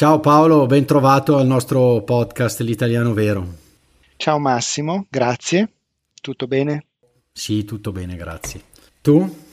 Ciao 0.00 0.18
Paolo, 0.18 0.64
ben 0.64 0.86
trovato 0.86 1.36
al 1.36 1.46
nostro 1.46 2.00
podcast 2.00 2.60
L'Italiano 2.60 3.12
Vero. 3.12 3.46
Ciao 4.16 4.38
Massimo, 4.38 5.04
grazie. 5.10 5.72
Tutto 6.22 6.46
bene? 6.46 6.86
Sì, 7.30 7.66
tutto 7.66 7.92
bene, 7.92 8.16
grazie. 8.16 8.62
Tu? 9.02 9.49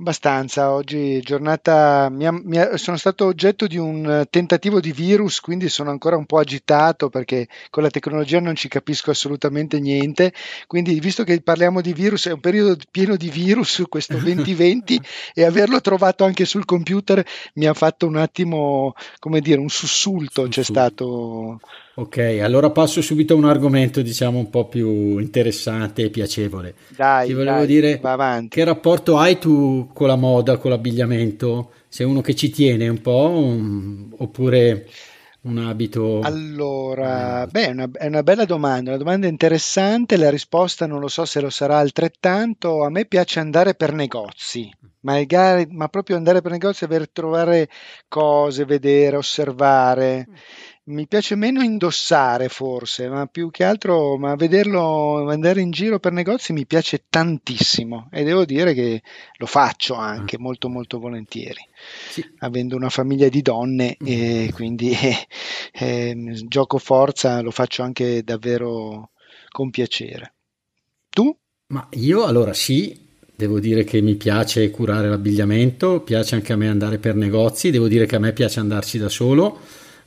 Abbastanza, 0.00 0.72
oggi 0.72 1.20
giornata 1.20 2.08
mi 2.08 2.26
ha, 2.26 2.32
mi 2.32 2.56
ha, 2.56 2.78
sono 2.78 2.96
stato 2.96 3.26
oggetto 3.26 3.66
di 3.66 3.76
un 3.76 4.24
tentativo 4.30 4.80
di 4.80 4.92
virus, 4.92 5.40
quindi 5.40 5.68
sono 5.68 5.90
ancora 5.90 6.16
un 6.16 6.24
po' 6.24 6.38
agitato 6.38 7.10
perché 7.10 7.48
con 7.68 7.82
la 7.82 7.90
tecnologia 7.90 8.40
non 8.40 8.54
ci 8.54 8.68
capisco 8.68 9.10
assolutamente 9.10 9.78
niente. 9.78 10.32
Quindi, 10.66 10.98
visto 11.00 11.22
che 11.22 11.42
parliamo 11.42 11.82
di 11.82 11.92
virus, 11.92 12.28
è 12.28 12.32
un 12.32 12.40
periodo 12.40 12.78
pieno 12.90 13.14
di 13.16 13.28
virus 13.28 13.82
questo 13.90 14.16
2020 14.18 14.98
e 15.34 15.44
averlo 15.44 15.82
trovato 15.82 16.24
anche 16.24 16.46
sul 16.46 16.64
computer 16.64 17.22
mi 17.56 17.66
ha 17.66 17.74
fatto 17.74 18.06
un 18.06 18.16
attimo, 18.16 18.94
come 19.18 19.40
dire, 19.42 19.60
un 19.60 19.68
sussulto. 19.68 20.48
C'è 20.48 20.64
stato 20.64 21.60
Ok, 21.94 22.18
allora 22.42 22.70
passo 22.70 23.02
subito 23.02 23.34
a 23.34 23.36
un 23.36 23.44
argomento 23.44 24.00
diciamo 24.00 24.38
un 24.38 24.48
po' 24.48 24.66
più 24.68 25.18
interessante 25.18 26.04
e 26.04 26.10
piacevole. 26.10 26.74
Dai, 26.86 27.26
Ti 27.26 27.32
volevo 27.34 27.64
dai, 27.64 27.66
dire 27.66 28.00
che 28.48 28.64
rapporto 28.64 29.18
hai 29.18 29.38
tu 29.38 29.90
con 29.92 30.06
la 30.08 30.16
moda, 30.16 30.56
con 30.56 30.70
l'abbigliamento? 30.70 31.72
Sei 31.88 32.06
uno 32.06 32.20
che 32.20 32.34
ci 32.34 32.50
tiene 32.50 32.88
un 32.88 33.00
po' 33.00 33.28
um, 33.30 34.14
oppure 34.18 34.88
un 35.42 35.58
abito? 35.58 36.20
Allora, 36.22 37.46
beh, 37.46 37.66
è 37.68 37.70
una, 37.70 37.88
è 37.92 38.06
una 38.06 38.22
bella 38.22 38.44
domanda, 38.44 38.90
una 38.90 38.98
domanda 38.98 39.26
interessante, 39.26 40.18
la 40.18 40.28
risposta 40.28 40.86
non 40.86 41.00
lo 41.00 41.08
so 41.08 41.24
se 41.24 41.40
lo 41.40 41.48
sarà 41.48 41.78
altrettanto. 41.78 42.82
A 42.84 42.90
me 42.90 43.06
piace 43.06 43.40
andare 43.40 43.74
per 43.74 43.92
negozi, 43.94 44.70
magari, 45.00 45.66
ma 45.70 45.88
proprio 45.88 46.16
andare 46.16 46.42
per 46.42 46.52
negozi 46.52 46.86
per 46.86 47.08
trovare 47.10 47.70
cose, 48.08 48.66
vedere, 48.66 49.16
osservare. 49.16 50.28
Mi 50.90 51.06
piace 51.06 51.36
meno 51.36 51.62
indossare 51.62 52.48
forse, 52.48 53.08
ma 53.08 53.26
più 53.26 53.50
che 53.52 53.62
altro 53.62 54.18
ma 54.18 54.34
vederlo 54.34 55.28
andare 55.28 55.60
in 55.60 55.70
giro 55.70 56.00
per 56.00 56.10
negozi 56.10 56.52
mi 56.52 56.66
piace 56.66 57.04
tantissimo 57.08 58.08
e 58.10 58.24
devo 58.24 58.44
dire 58.44 58.74
che 58.74 59.00
lo 59.36 59.46
faccio 59.46 59.94
anche 59.94 60.36
mm. 60.36 60.42
molto 60.42 60.68
molto 60.68 60.98
volentieri, 60.98 61.64
sì. 62.10 62.24
avendo 62.38 62.74
una 62.74 62.88
famiglia 62.88 63.28
di 63.28 63.40
donne 63.40 63.96
mm. 64.02 64.06
e 64.06 64.50
quindi 64.52 64.90
eh, 64.90 65.26
eh, 65.72 66.16
gioco 66.48 66.78
forza 66.78 67.40
lo 67.40 67.52
faccio 67.52 67.82
anche 67.84 68.24
davvero 68.24 69.10
con 69.48 69.70
piacere. 69.70 70.34
Tu? 71.08 71.32
Ma 71.68 71.86
io 71.92 72.24
allora 72.24 72.52
sì, 72.52 73.08
Devo 73.40 73.58
dire 73.58 73.84
che 73.84 74.02
mi 74.02 74.16
piace 74.16 74.68
curare 74.68 75.08
l'abbigliamento, 75.08 76.02
piace 76.02 76.34
anche 76.34 76.52
a 76.52 76.56
me 76.56 76.68
andare 76.68 76.98
per 76.98 77.14
negozi, 77.14 77.70
devo 77.70 77.88
dire 77.88 78.04
che 78.04 78.16
a 78.16 78.18
me 78.18 78.34
piace 78.34 78.60
andarci 78.60 78.98
da 78.98 79.08
solo 79.08 79.58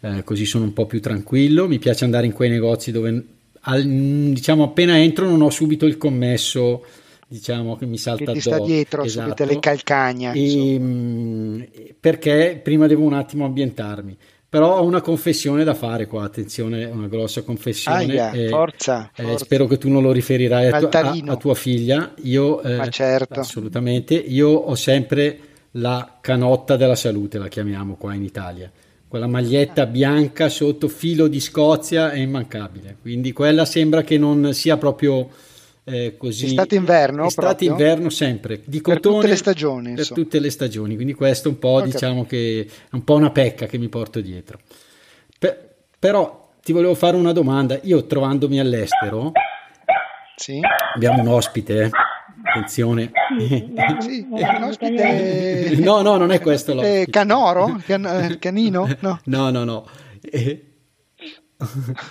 eh, 0.04 0.24
così 0.26 0.46
sono 0.46 0.66
un 0.66 0.74
po' 0.74 0.86
più 0.86 1.00
tranquillo. 1.00 1.68
Mi 1.68 1.80
piace 1.80 2.04
andare 2.04 2.26
in 2.26 2.34
quei 2.34 2.50
negozi 2.50 2.92
dove 2.92 3.26
al, 3.62 3.84
diciamo 3.84 4.64
appena 4.64 4.98
entro 5.00 5.30
non 5.30 5.42
ho 5.42 5.50
subito 5.50 5.86
il 5.86 5.98
commesso 5.98 6.84
diciamo 7.26 7.78
che 7.78 7.86
mi 7.86 7.98
salta 7.98 8.26
che 8.26 8.34
ti 8.34 8.42
sta 8.42 8.60
dietro 8.60 9.04
esatto. 9.04 9.30
subito 9.30 9.46
le 9.46 9.60
calcagna 9.60 10.34
e, 10.34 10.78
mm, 10.78 11.62
perché 12.00 12.60
prima 12.62 12.88
devo 12.88 13.04
un 13.04 13.14
attimo 13.14 13.46
ambientarmi 13.46 14.18
però 14.50 14.78
ho 14.78 14.84
una 14.84 15.02
confessione 15.02 15.64
da 15.64 15.74
fare 15.74 16.06
qua, 16.06 16.26
attenzione, 16.26 16.86
una 16.86 17.08
grossa 17.08 17.42
confessione. 17.42 18.04
Aia, 18.04 18.32
eh, 18.34 18.50
forza, 18.50 19.10
eh, 19.16 19.24
forza. 19.24 19.46
Spero 19.46 19.66
che 19.66 19.80
tu 19.80 19.90
non 19.90 20.04
lo 20.04 20.12
riferirai 20.12 20.68
a, 20.68 20.78
a, 20.78 21.22
a 21.26 21.36
tua 21.38 21.56
figlia. 21.56 22.14
Io, 22.22 22.62
eh, 22.62 22.76
Ma 22.76 22.88
certo. 22.88 23.40
Assolutamente. 23.40 24.14
Io 24.14 24.50
ho 24.50 24.76
sempre 24.76 25.40
la 25.72 26.20
canotta 26.22 26.76
della 26.76 26.94
salute, 26.94 27.40
la 27.40 27.48
chiamiamo 27.48 27.96
qua 27.96 28.14
in 28.14 28.22
Italia 28.22 28.72
quella 29.14 29.28
maglietta 29.28 29.86
bianca 29.86 30.50
sotto 30.50 30.88
filo 30.88 31.28
di 31.28 31.40
Scozia 31.40 32.10
è 32.10 32.18
immancabile. 32.18 32.98
Quindi 33.00 33.32
quella 33.32 33.64
sembra 33.64 34.02
che 34.02 34.18
non 34.18 34.56
sia 34.56 34.76
proprio 34.78 35.30
eh, 35.84 36.16
così. 36.18 36.46
Estate 36.48 36.74
inverno? 36.74 37.28
Estate 37.28 37.66
inverno 37.66 38.10
sempre. 38.10 38.62
Di 38.66 38.82
per 38.82 39.00
tutte 39.00 39.28
le 39.28 39.36
stagioni. 39.36 39.90
Per 39.92 40.00
insomma. 40.00 40.20
tutte 40.20 40.40
le 40.40 40.50
stagioni. 40.50 40.96
Quindi 40.96 41.14
questo 41.14 41.50
un 41.50 41.60
po', 41.60 41.82
diciamo 41.82 42.26
che 42.26 42.66
è 42.68 42.96
un 42.96 43.04
po' 43.04 43.14
una 43.14 43.30
pecca 43.30 43.68
che 43.68 43.78
mi 43.78 43.88
porto 43.88 44.20
dietro. 44.20 44.58
Per, 45.38 45.76
però 46.00 46.50
ti 46.64 46.72
volevo 46.72 46.96
fare 46.96 47.16
una 47.16 47.34
domanda. 47.34 47.78
Io 47.84 48.08
trovandomi 48.08 48.60
all'estero, 48.60 49.32
sì. 50.36 50.60
abbiamo 50.96 51.22
un 51.22 51.28
ospite. 51.28 51.84
Eh 51.84 51.90
attenzione. 52.54 53.12
Sì, 54.00 54.26
l'ospite... 54.60 55.76
No, 55.84 56.02
no, 56.02 56.18
non 56.18 56.32
è 56.32 56.40
questo 56.40 56.74
l'ospite. 56.74 57.08
Canoro? 57.10 57.82
Can- 57.86 58.06
eh, 58.06 58.40
canino? 58.40 58.88
No, 59.00 59.20
no, 59.26 59.50
no. 59.50 59.64
no. 59.64 59.86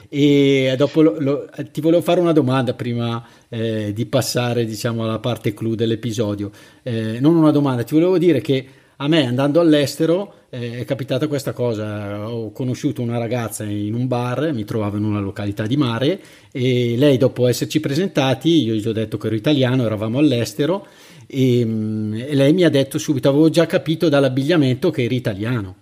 E, 0.09 0.75
dopo 0.77 1.03
lo, 1.03 1.17
lo, 1.19 1.49
ti 1.71 1.81
volevo 1.81 2.03
fare 2.03 2.21
una 2.21 2.33
domanda 2.33 2.75
prima 2.75 3.25
eh, 3.49 3.93
di 3.93 4.07
passare 4.07 4.65
diciamo 4.65 5.05
alla 5.05 5.19
parte 5.19 5.53
clou 5.55 5.75
dell'episodio. 5.75 6.51
Eh, 6.83 7.21
non 7.21 7.37
una 7.37 7.51
domanda, 7.51 7.85
ti 7.85 7.95
volevo 7.95 8.19
dire 8.19 8.41
che 8.41 8.67
a 9.03 9.09
me 9.09 9.27
andando 9.27 9.59
all'estero 9.59 10.35
eh, 10.49 10.79
è 10.79 10.85
capitata 10.85 11.27
questa 11.27 11.53
cosa, 11.53 12.31
ho 12.31 12.53
conosciuto 12.53 13.03
una 13.03 13.19
ragazza 13.19 13.65
in 13.65 13.95
un 13.95 14.07
bar, 14.07 14.53
mi 14.53 14.65
trovavo 14.65 14.97
in 14.97 15.03
una 15.03 15.19
località 15.19 15.67
di 15.67 15.77
mare 15.77 16.21
e 16.53 16.95
lei 16.97 17.17
dopo 17.17 17.49
esserci 17.49 17.81
presentati, 17.81 18.63
io 18.63 18.75
gli 18.75 18.87
ho 18.87 18.93
detto 18.93 19.19
che 19.19 19.27
ero 19.27 19.35
italiano, 19.35 19.85
eravamo 19.85 20.19
all'estero 20.19 20.87
e, 21.27 21.65
mm, 21.65 22.15
e 22.15 22.35
lei 22.35 22.53
mi 22.53 22.63
ha 22.63 22.71
detto 22.71 22.99
subito, 22.99 23.29
avevo 23.29 23.51
già 23.51 23.67
capito 23.67 24.09
dall'abbigliamento 24.09 24.91
che 24.91 25.03
eri 25.03 25.17
italiano. 25.17 25.77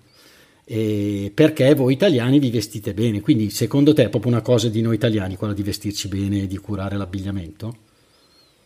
E 0.64 1.32
perché 1.34 1.75
voi 1.75 1.92
italiani 1.92 2.38
vi 2.38 2.50
vestite 2.50 2.94
bene, 2.94 3.20
quindi 3.20 3.50
secondo 3.50 3.92
te 3.92 4.04
è 4.04 4.09
proprio 4.09 4.32
una 4.32 4.41
cosa 4.41 4.69
di 4.69 4.80
noi 4.80 4.94
italiani 4.94 5.36
quella 5.36 5.53
di 5.53 5.62
vestirci 5.62 6.09
bene 6.09 6.42
e 6.42 6.47
di 6.47 6.56
curare 6.56 6.97
l'abbigliamento? 6.97 7.88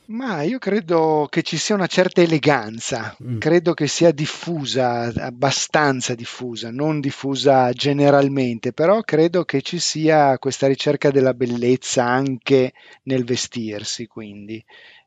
Ma 0.06 0.42
io 0.42 0.58
credo 0.58 1.26
che 1.30 1.42
ci 1.42 1.56
sia 1.56 1.74
una 1.74 1.86
certa 1.86 2.20
eleganza, 2.20 3.16
mm. 3.22 3.38
credo 3.38 3.72
che 3.72 3.86
sia 3.86 4.12
diffusa, 4.12 5.10
abbastanza 5.16 6.14
diffusa, 6.14 6.70
non 6.70 7.00
diffusa 7.00 7.72
generalmente, 7.72 8.74
però 8.74 9.00
credo 9.00 9.44
che 9.44 9.62
ci 9.62 9.78
sia 9.78 10.38
questa 10.38 10.66
ricerca 10.66 11.10
della 11.10 11.32
bellezza 11.32 12.04
anche 12.04 12.74
nel 13.04 13.24
vestirsi, 13.24 14.06
quindi. 14.06 14.62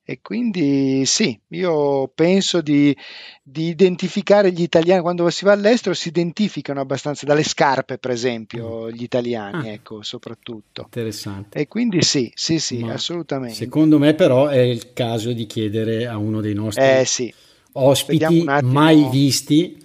E 0.10 0.20
quindi 0.22 1.06
sì, 1.06 1.38
io 1.50 2.10
penso 2.16 2.62
di, 2.62 2.96
di, 3.44 3.66
identificare 3.68 4.54
gli 4.54 4.62
italiani, 4.62 5.02
quando 5.02 5.30
si 5.30 5.44
va 5.44 5.52
all'estero 5.52 5.94
si 5.94 6.08
identificano 6.08 6.80
abbastanza 6.80 7.26
dalle 7.26 7.44
scarpe, 7.44 7.98
per 7.98 8.12
esempio, 8.12 8.86
mm. 8.86 8.88
gli 8.88 9.04
italiani, 9.04 9.68
ah, 9.68 9.74
ecco, 9.74 10.04
soprattutto. 10.04 10.84
Interessante. 10.84 11.60
E 11.60 11.68
quindi 11.68 12.04
sì, 12.04 12.32
sì, 12.34 12.58
sì, 12.58 12.86
Ma 12.86 12.94
assolutamente. 12.94 13.56
Secondo 13.56 14.00
me 14.00 14.14
però 14.14 14.48
è 14.48 14.62
il 14.62 14.94
caso 14.94 15.34
di 15.34 15.46
chiedere 15.46 16.08
a 16.08 16.16
uno 16.16 16.40
dei 16.40 16.54
nostri 16.54 16.86
eh, 16.86 17.04
sì. 17.04 17.34
ospiti 17.74 18.46
mai 18.46 19.10
visti, 19.12 19.78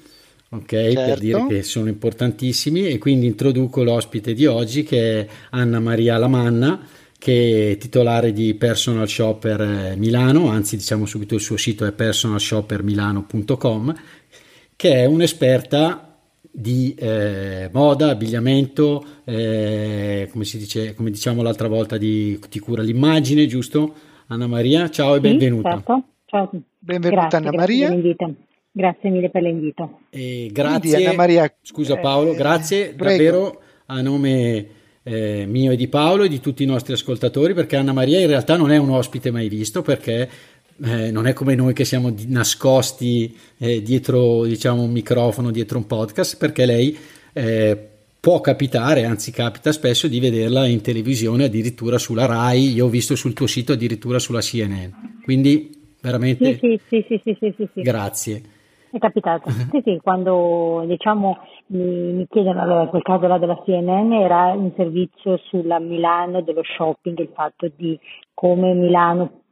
ok, 0.51 0.69
certo. 0.69 1.01
per 1.01 1.19
dire 1.19 1.47
che 1.49 1.63
sono 1.65 1.89
importantissimi, 1.89 2.87
e 2.87 2.99
quindi 2.99 3.27
introduco 3.27 3.83
l'ospite 3.83 4.35
di 4.35 4.47
oggi 4.47 4.85
che 4.85 5.23
è 5.23 5.29
Anna 5.51 5.81
Maria 5.81 6.17
Lamanna 6.17 7.01
che 7.23 7.71
è 7.71 7.77
titolare 7.77 8.33
di 8.33 8.53
Personal 8.55 9.09
Shopper 9.09 9.61
eh, 9.61 9.95
Milano, 9.97 10.49
anzi 10.49 10.77
diciamo 10.77 11.07
subito 11.07 11.37
il 11.37 11.41
suo 11.41 11.57
sito 11.57 11.87
è 11.87 11.93
personalshoppermilano.com, 11.93 13.95
che 14.75 14.93
è 14.93 15.05
un'esperta 15.05 16.19
di 16.41 16.93
eh, 16.99 17.71
moda, 17.73 18.11
abbigliamento, 18.11 19.05
eh, 19.23 20.29
come 20.33 20.43
si 20.43 20.59
dice, 20.59 20.97
come 20.97 21.13
diciamo 21.13 21.43
l'altra 21.43 21.69
volta, 21.69 21.97
di, 21.97 22.41
ti 22.49 22.59
cura 22.59 22.83
l'immagine, 22.83 23.47
giusto? 23.47 23.95
Anna 24.27 24.49
Maria, 24.49 24.91
ciao 24.91 25.13
e 25.13 25.21
sì, 25.21 25.21
benvenuta. 25.21 25.71
Certo. 25.71 26.03
Ciao. 26.25 26.51
Benvenuta 26.77 27.21
grazie, 27.21 27.39
Anna 27.39 27.53
Maria. 27.53 27.89
Grazie, 27.89 28.35
grazie 28.73 29.11
mille 29.11 29.31
per 29.31 29.43
l'invito. 29.43 30.01
E 30.11 30.49
grazie, 30.51 30.91
Quindi, 30.91 31.05
Anna 31.05 31.17
Maria, 31.17 31.55
scusa 31.63 31.99
Paolo, 31.99 32.33
eh, 32.33 32.35
grazie 32.35 32.95
prego. 32.95 33.05
davvero 33.05 33.61
a 33.87 34.01
nome 34.01 34.81
eh, 35.05 35.47
mio 35.47 35.73
e 35.73 35.77
di 35.77 35.89
Paolo 35.89 36.25
e 36.25 36.29
di 36.29 36.41
tutti 36.41 36.63
i 36.63 36.67
nostri 36.67 36.93
ascoltatori 36.93 37.55
perché 37.55 37.77
Anna 37.77 37.93
Maria 37.93 38.21
in 38.21 38.29
realtà 38.29 38.57
non 38.57 38.71
è 38.71 38.77
un 38.77 38.91
ospite 38.91 39.31
mai 39.31 39.49
visto 39.49 39.83
perché 39.83 40.29
eh, 40.85 41.11
non 41.11 41.27
è 41.27 41.33
come 41.33 41.55
noi 41.55 41.73
che 41.73 41.85
siamo 41.85 42.11
di, 42.11 42.27
nascosti 42.29 43.37
eh, 43.59 43.83
dietro 43.83 44.45
diciamo, 44.45 44.83
un 44.83 44.91
microfono, 44.91 45.51
dietro 45.51 45.79
un 45.79 45.87
podcast, 45.87 46.37
perché 46.37 46.67
lei 46.67 46.97
eh, 47.33 47.89
può 48.19 48.41
capitare, 48.41 49.05
anzi 49.05 49.31
capita 49.31 49.73
spesso 49.73 50.09
di 50.09 50.21
vederla 50.21 50.67
in 50.67 50.81
televisione 50.81 51.45
addirittura 51.45 51.99
sulla 51.99 52.27
RAI, 52.27 52.73
io 52.73 52.87
ho 52.87 52.89
visto 52.89 53.15
sul 53.17 53.33
tuo 53.33 53.47
sito 53.47 53.73
addirittura 53.73 54.19
sulla 54.19 54.41
CNN, 54.41 54.89
quindi 55.25 55.71
veramente 56.01 56.59
sì, 56.61 56.81
sì, 56.89 57.05
sì, 57.09 57.21
sì, 57.23 57.37
sì, 57.39 57.55
sì, 57.57 57.69
sì. 57.75 57.83
grazie. 57.83 58.43
È 58.93 58.99
capitato, 58.99 59.49
sì 59.49 59.81
sì, 59.83 59.99
quando 60.03 60.85
diciamo 60.87 61.39
mi, 61.69 62.13
mi 62.13 62.27
chiedono, 62.29 62.61
allora 62.61 62.83
in 62.83 62.89
quel 62.91 63.01
caso 63.01 63.27
là 63.27 63.39
della 63.39 63.59
CNN 63.65 64.13
era 64.13 64.53
un 64.53 64.71
servizio 64.77 65.39
sulla 65.45 65.79
Milano 65.79 66.43
dello 66.43 66.63
shopping, 66.63 67.19
il 67.19 67.31
fatto 67.33 67.71
di 67.75 67.99
come 68.35 68.75
Milano 68.75 69.45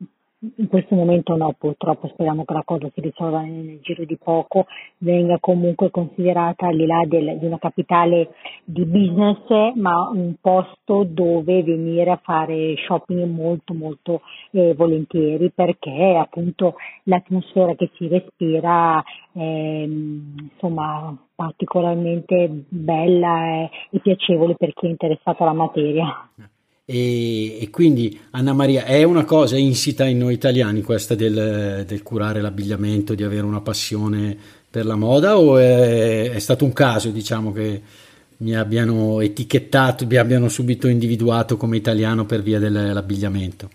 in 0.56 0.68
questo 0.68 0.94
momento 0.94 1.36
no, 1.36 1.54
purtroppo 1.58 2.08
speriamo 2.08 2.44
che 2.44 2.54
la 2.54 2.62
cosa 2.64 2.90
si 2.94 3.00
risolva 3.02 3.42
nel 3.42 3.78
giro 3.82 4.04
di 4.04 4.16
poco, 4.16 4.66
venga 4.98 5.38
comunque 5.38 5.90
considerata 5.90 6.66
al 6.66 6.76
di 6.76 6.86
là 6.86 7.04
del, 7.06 7.38
di 7.38 7.44
una 7.44 7.58
capitale 7.58 8.32
di 8.64 8.84
business, 8.86 9.74
ma 9.74 10.08
un 10.08 10.34
posto 10.40 11.04
dove 11.04 11.62
venire 11.62 12.10
a 12.10 12.20
fare 12.22 12.74
shopping 12.76 13.28
molto 13.30 13.74
molto 13.74 14.22
eh, 14.52 14.74
volentieri 14.74 15.50
perché 15.50 16.16
appunto 16.16 16.76
l'atmosfera 17.04 17.74
che 17.74 17.90
si 17.96 18.08
respira 18.08 19.02
è 19.32 19.38
insomma 19.82 21.16
particolarmente 21.34 22.64
bella 22.68 23.44
e, 23.44 23.70
e 23.90 23.98
piacevole 24.00 24.54
per 24.54 24.72
chi 24.72 24.86
è 24.86 24.90
interessato 24.90 25.42
alla 25.42 25.52
materia. 25.52 26.28
E, 26.92 27.62
e, 27.62 27.70
quindi 27.70 28.18
Anna 28.30 28.52
Maria 28.52 28.84
è 28.84 29.04
una 29.04 29.24
cosa 29.24 29.56
insita 29.56 30.06
in 30.06 30.18
noi 30.18 30.34
italiani 30.34 30.82
questa 30.82 31.14
del, 31.14 31.84
del 31.86 32.02
curare 32.02 32.40
l'abbigliamento, 32.40 33.14
di 33.14 33.22
avere 33.22 33.46
una 33.46 33.60
passione 33.60 34.36
per 34.68 34.86
la 34.86 34.96
moda 34.96 35.38
o 35.38 35.56
è, 35.56 36.32
è, 36.32 36.38
stato 36.40 36.64
un 36.64 36.72
caso 36.72 37.10
diciamo 37.10 37.52
che 37.52 37.80
mi 38.38 38.56
abbiano 38.56 39.20
etichettato, 39.20 40.04
mi 40.04 40.16
abbiano 40.16 40.48
subito 40.48 40.88
individuato 40.88 41.56
come 41.56 41.76
italiano 41.76 42.26
per 42.26 42.42
via 42.42 42.58
dell'abbigliamento? 42.58 43.70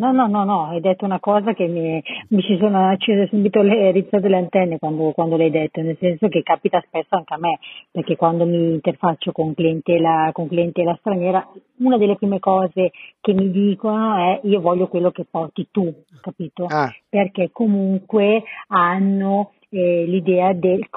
No, 0.00 0.12
no, 0.12 0.26
no, 0.28 0.44
no, 0.44 0.64
hai 0.64 0.80
detto 0.80 1.04
una 1.04 1.20
cosa 1.20 1.52
che 1.52 1.66
mi, 1.66 2.02
mi 2.28 2.40
si 2.40 2.56
sono 2.58 2.88
accese 2.88 3.26
subito 3.26 3.60
le 3.60 3.90
rizzate 3.90 4.28
le 4.28 4.38
antenne 4.38 4.78
quando, 4.78 5.12
quando, 5.12 5.36
l'hai 5.36 5.50
detto, 5.50 5.82
nel 5.82 5.98
senso 6.00 6.28
che 6.28 6.42
capita 6.42 6.82
spesso 6.86 7.16
anche 7.16 7.34
a 7.34 7.38
me, 7.38 7.58
perché 7.90 8.16
quando 8.16 8.46
mi 8.46 8.72
interfaccio 8.72 9.30
con 9.30 9.52
clientela, 9.52 10.30
con 10.32 10.48
clientela 10.48 10.96
straniera, 11.00 11.46
una 11.80 11.98
delle 11.98 12.16
prime 12.16 12.38
cose 12.38 12.92
che 13.20 13.34
mi 13.34 13.50
dicono 13.50 14.16
è 14.16 14.40
io 14.44 14.62
voglio 14.62 14.88
quello 14.88 15.10
che 15.10 15.26
porti 15.30 15.68
tu, 15.70 15.92
capito? 16.22 16.64
Ah. 16.64 16.90
Perché 17.06 17.50
comunque 17.52 18.42
hanno 18.68 19.52
eh, 19.68 20.04
l'idea 20.06 20.54
del 20.54 20.88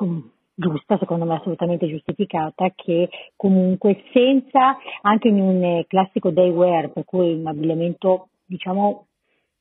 giusta, 0.55 0.97
secondo 0.97 1.25
me 1.25 1.35
assolutamente 1.35 1.89
giustificata, 1.89 2.71
che 2.73 3.09
comunque 3.35 4.03
senza, 4.13 4.77
anche 5.01 5.27
in 5.27 5.41
un 5.41 5.83
classico 5.87 6.29
day 6.29 6.49
wear, 6.49 6.89
per 6.89 7.03
cui 7.03 7.33
un 7.33 7.47
abbigliamento 7.47 8.27
diciamo 8.53 9.07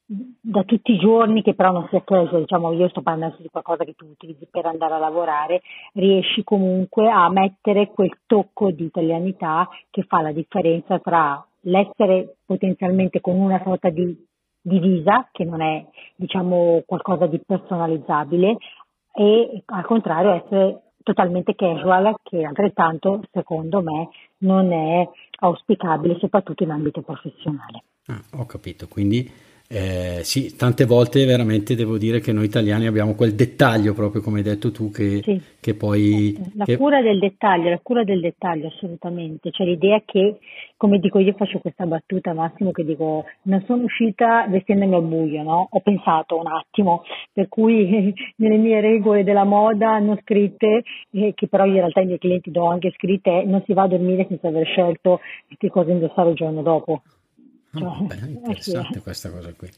da 0.04 0.62
tutti 0.64 0.92
i 0.92 0.98
giorni 0.98 1.42
che 1.42 1.54
però 1.54 1.72
non 1.72 1.86
sia 1.88 2.00
preso, 2.00 2.38
diciamo 2.38 2.72
io 2.72 2.88
sto 2.88 3.00
parlando 3.00 3.36
di 3.38 3.48
qualcosa 3.50 3.84
che 3.84 3.94
tu 3.94 4.04
utilizzi 4.04 4.46
per 4.50 4.66
andare 4.66 4.94
a 4.94 4.98
lavorare, 4.98 5.62
riesci 5.94 6.44
comunque 6.44 7.08
a 7.10 7.30
mettere 7.30 7.88
quel 7.88 8.18
tocco 8.26 8.70
di 8.70 8.84
italianità 8.84 9.68
che 9.90 10.02
fa 10.02 10.20
la 10.20 10.32
differenza 10.32 10.98
tra 10.98 11.42
l'essere 11.60 12.36
potenzialmente 12.44 13.20
con 13.20 13.38
una 13.40 13.60
sorta 13.64 13.88
di 13.88 14.14
divisa, 14.60 15.28
che 15.32 15.44
non 15.44 15.62
è 15.62 15.86
diciamo 16.14 16.82
qualcosa 16.84 17.26
di 17.26 17.40
personalizzabile, 17.44 18.56
e 19.14 19.62
al 19.64 19.84
contrario 19.86 20.32
essere 20.32 20.82
totalmente 21.02 21.54
casual, 21.54 22.14
che 22.22 22.44
altrettanto 22.44 23.22
secondo 23.30 23.80
me 23.80 24.08
non 24.38 24.72
è 24.72 25.08
auspicabile 25.40 26.18
soprattutto 26.18 26.64
in 26.64 26.70
ambito 26.70 27.00
professionale. 27.00 27.84
Ah, 28.06 28.22
ho 28.38 28.46
capito, 28.46 28.88
quindi 28.88 29.30
eh, 29.74 30.22
sì, 30.22 30.54
tante 30.54 30.84
volte 30.84 31.24
veramente 31.24 31.74
devo 31.74 31.96
dire 31.96 32.20
che 32.20 32.30
noi 32.30 32.44
italiani 32.44 32.86
abbiamo 32.86 33.14
quel 33.14 33.34
dettaglio 33.34 33.94
proprio 33.94 34.20
come 34.20 34.38
hai 34.38 34.44
detto 34.44 34.70
tu 34.70 34.90
che, 34.90 35.22
sì. 35.22 35.40
che 35.58 35.72
poi... 35.72 36.36
La 36.56 36.66
che... 36.66 36.76
cura 36.76 37.00
del 37.00 37.18
dettaglio, 37.18 37.70
la 37.70 37.80
cura 37.82 38.04
del 38.04 38.20
dettaglio 38.20 38.66
assolutamente, 38.66 39.50
cioè 39.50 39.66
l'idea 39.66 40.02
che, 40.04 40.40
come 40.76 40.98
dico 40.98 41.20
io 41.20 41.32
faccio 41.32 41.58
questa 41.60 41.86
battuta 41.86 42.34
Massimo 42.34 42.70
che 42.70 42.84
dico 42.84 43.24
non 43.44 43.64
sono 43.66 43.84
uscita 43.84 44.46
vestendomi 44.46 44.94
al 44.94 45.04
buio, 45.04 45.42
no? 45.42 45.68
Ho 45.70 45.80
pensato 45.80 46.36
un 46.36 46.48
attimo, 46.48 47.04
per 47.32 47.48
cui 47.48 48.12
nelle 48.36 48.58
mie 48.58 48.78
regole 48.82 49.24
della 49.24 49.44
moda 49.44 49.98
non 50.00 50.18
scritte, 50.20 50.82
eh, 51.12 51.32
che 51.34 51.48
però 51.48 51.64
in 51.64 51.72
realtà 51.72 52.02
i 52.02 52.06
miei 52.06 52.18
clienti 52.18 52.50
do 52.50 52.66
anche 52.66 52.92
scritte, 52.94 53.44
non 53.46 53.62
si 53.64 53.72
va 53.72 53.84
a 53.84 53.88
dormire 53.88 54.26
senza 54.28 54.48
aver 54.48 54.66
scelto 54.66 55.20
che 55.56 55.70
cosa 55.70 55.92
indossare 55.92 56.28
il 56.28 56.36
giorno 56.36 56.60
dopo. 56.60 57.00
Oh, 57.74 58.02
beh, 58.02 58.18
interessante 58.26 59.00
questa 59.00 59.30
cosa 59.30 59.52
qui. 59.54 59.68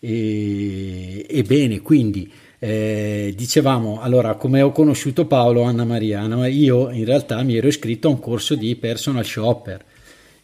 E, 0.00 1.26
ebbene, 1.28 1.80
quindi 1.80 2.30
eh, 2.58 3.32
dicevamo, 3.36 4.00
allora, 4.00 4.34
come 4.34 4.62
ho 4.62 4.72
conosciuto 4.72 5.26
Paolo 5.26 5.62
Anna 5.62 5.84
Maria, 5.84 6.20
Anna, 6.20 6.46
io 6.48 6.90
in 6.90 7.04
realtà 7.04 7.42
mi 7.42 7.56
ero 7.56 7.68
iscritto 7.68 8.08
a 8.08 8.10
un 8.10 8.18
corso 8.18 8.54
di 8.54 8.74
personal 8.76 9.24
shopper 9.24 9.84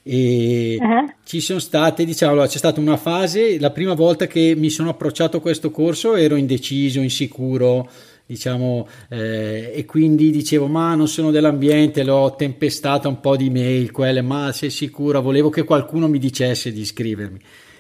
e 0.07 0.77
uh-huh. 0.79 1.13
ci 1.25 1.41
sono 1.41 1.59
state, 1.59 2.05
diciamo, 2.05 2.33
allora, 2.33 2.47
c'è 2.47 2.59
stata 2.59 2.79
una 2.79 2.99
fase, 2.99 3.59
la 3.59 3.71
prima 3.71 3.95
volta 3.95 4.27
che 4.27 4.55
mi 4.55 4.69
sono 4.69 4.91
approcciato 4.91 5.39
a 5.39 5.41
questo 5.41 5.71
corso 5.71 6.15
ero 6.15 6.37
indeciso, 6.37 7.01
insicuro, 7.01 7.89
diciamo, 8.27 8.89
eh, 9.09 9.73
e 9.75 9.85
quindi 9.85 10.31
dicevo, 10.31 10.67
ma 10.67 10.95
non 10.95 11.09
sono 11.09 11.31
dell'ambiente, 11.31 12.03
l'ho 12.03 12.35
tempestata 12.37 13.09
un 13.09 13.21
po' 13.21 13.37
di 13.37 13.51
mail, 13.51 13.91
quelle, 13.91 14.23
ma 14.23 14.53
sei 14.53 14.71
sicura, 14.71 15.21
volevo 15.21 15.51
che 15.51 15.65
qualcuno 15.65 16.09
mi 16.09 16.19
dicesse 16.19 16.73
di 16.73 16.81
iscrivermi. 16.81 17.39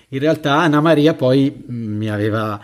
In 0.08 0.18
realtà 0.18 0.58
Anna 0.58 0.80
Maria 0.80 1.14
poi 1.14 1.50
mm, 1.70 1.96
mi 1.96 2.10
aveva 2.10 2.60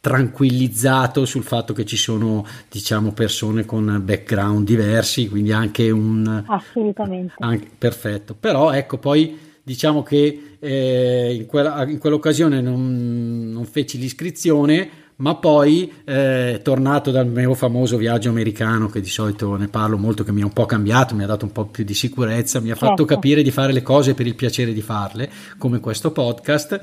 tranquillizzato 0.00 1.24
sul 1.24 1.42
fatto 1.42 1.72
che 1.72 1.86
ci 1.86 1.96
sono 1.96 2.46
diciamo 2.70 3.12
persone 3.12 3.64
con 3.64 4.02
background 4.04 4.66
diversi 4.66 5.30
quindi 5.30 5.50
anche 5.50 5.88
un 5.88 6.44
assolutamente. 6.46 7.34
anche, 7.38 7.68
perfetto. 7.76 8.34
Però 8.38 8.70
ecco 8.70 8.98
poi 8.98 9.38
diciamo 9.62 10.02
che 10.02 10.56
eh, 10.58 11.34
in, 11.34 11.46
quella, 11.46 11.88
in 11.88 11.98
quell'occasione 11.98 12.60
non, 12.60 13.50
non 13.50 13.64
feci 13.64 13.98
l'iscrizione 13.98 15.03
ma 15.16 15.36
poi 15.36 15.92
eh, 16.04 16.60
tornato 16.62 17.10
dal 17.10 17.28
mio 17.28 17.54
famoso 17.54 17.96
viaggio 17.96 18.30
americano 18.30 18.88
che 18.88 19.00
di 19.00 19.08
solito 19.08 19.54
ne 19.56 19.68
parlo 19.68 19.96
molto 19.96 20.24
che 20.24 20.32
mi 20.32 20.42
ha 20.42 20.46
un 20.46 20.52
po' 20.52 20.66
cambiato 20.66 21.14
mi 21.14 21.22
ha 21.22 21.26
dato 21.26 21.44
un 21.44 21.52
po' 21.52 21.66
più 21.66 21.84
di 21.84 21.94
sicurezza 21.94 22.60
mi 22.60 22.70
ha 22.70 22.74
fatto 22.74 22.96
certo. 22.98 23.14
capire 23.14 23.42
di 23.42 23.52
fare 23.52 23.72
le 23.72 23.82
cose 23.82 24.14
per 24.14 24.26
il 24.26 24.34
piacere 24.34 24.72
di 24.72 24.82
farle 24.82 25.30
come 25.56 25.78
questo 25.78 26.10
podcast 26.10 26.80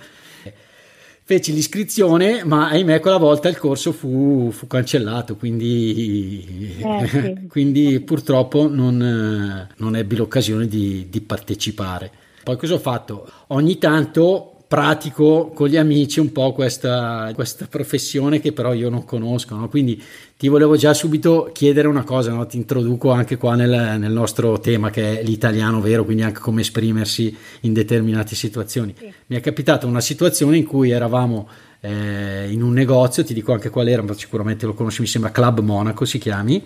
feci 1.24 1.54
l'iscrizione 1.54 2.44
ma 2.46 2.70
ahimè 2.70 3.00
quella 3.00 3.18
volta 3.18 3.50
il 3.50 3.58
corso 3.58 3.92
fu, 3.92 4.50
fu 4.52 4.66
cancellato 4.66 5.36
quindi, 5.36 6.78
eh, 6.80 7.08
sì. 7.08 7.48
quindi 7.50 8.00
purtroppo 8.00 8.68
non, 8.70 9.68
non 9.76 9.96
ebbi 9.96 10.16
l'occasione 10.16 10.68
di, 10.68 11.08
di 11.10 11.22
partecipare 11.22 12.12
poi 12.44 12.58
cosa 12.58 12.74
ho 12.74 12.80
fatto 12.80 13.30
ogni 13.48 13.78
tanto 13.78 14.51
pratico 14.72 15.52
con 15.54 15.68
gli 15.68 15.76
amici 15.76 16.22
un 16.22 16.32
po' 16.32 16.54
questa, 16.54 17.30
questa 17.36 17.68
professione 17.68 18.40
che 18.40 18.54
però 18.54 18.72
io 18.72 18.88
non 18.88 19.04
conosco. 19.04 19.54
No? 19.54 19.68
Quindi 19.68 20.02
ti 20.38 20.48
volevo 20.48 20.78
già 20.78 20.94
subito 20.94 21.50
chiedere 21.52 21.90
una 21.90 22.06
cosa, 22.06 22.32
no? 22.32 22.46
ti 22.46 22.56
introduco 22.56 23.12
anche 23.12 23.36
qua 23.36 23.56
nel, 23.56 24.00
nel, 24.00 24.14
nostro 24.14 24.62
tema 24.62 24.90
che 24.90 25.20
è 25.20 25.24
l'italiano 25.24 25.82
vero, 25.82 26.06
quindi 26.06 26.24
anche 26.24 26.40
come 26.40 26.62
esprimersi 26.62 27.36
in 27.62 27.74
determinate 27.74 28.34
situazioni. 28.34 28.96
Sì. 28.98 29.12
Mi 29.26 29.36
è 29.36 29.42
capitata 29.42 29.88
una 29.88 30.00
situazione 30.00 30.56
in 30.56 30.66
cui 30.66 30.92
eravamo 30.92 31.50
eh, 31.82 32.48
in 32.50 32.62
un 32.62 32.72
negozio, 32.72 33.26
ti 33.26 33.34
dico 33.34 33.52
anche 33.52 33.70
qual 33.70 33.90
era, 33.90 34.02
ma 34.02 34.14
sicuramente 34.14 34.66
lo 34.66 34.74
conosci, 34.74 35.02
mi 35.02 35.08
sembra 35.08 35.32
Club 35.32 35.60
Monaco 35.60 36.06
si 36.06 36.18
chiami 36.18 36.64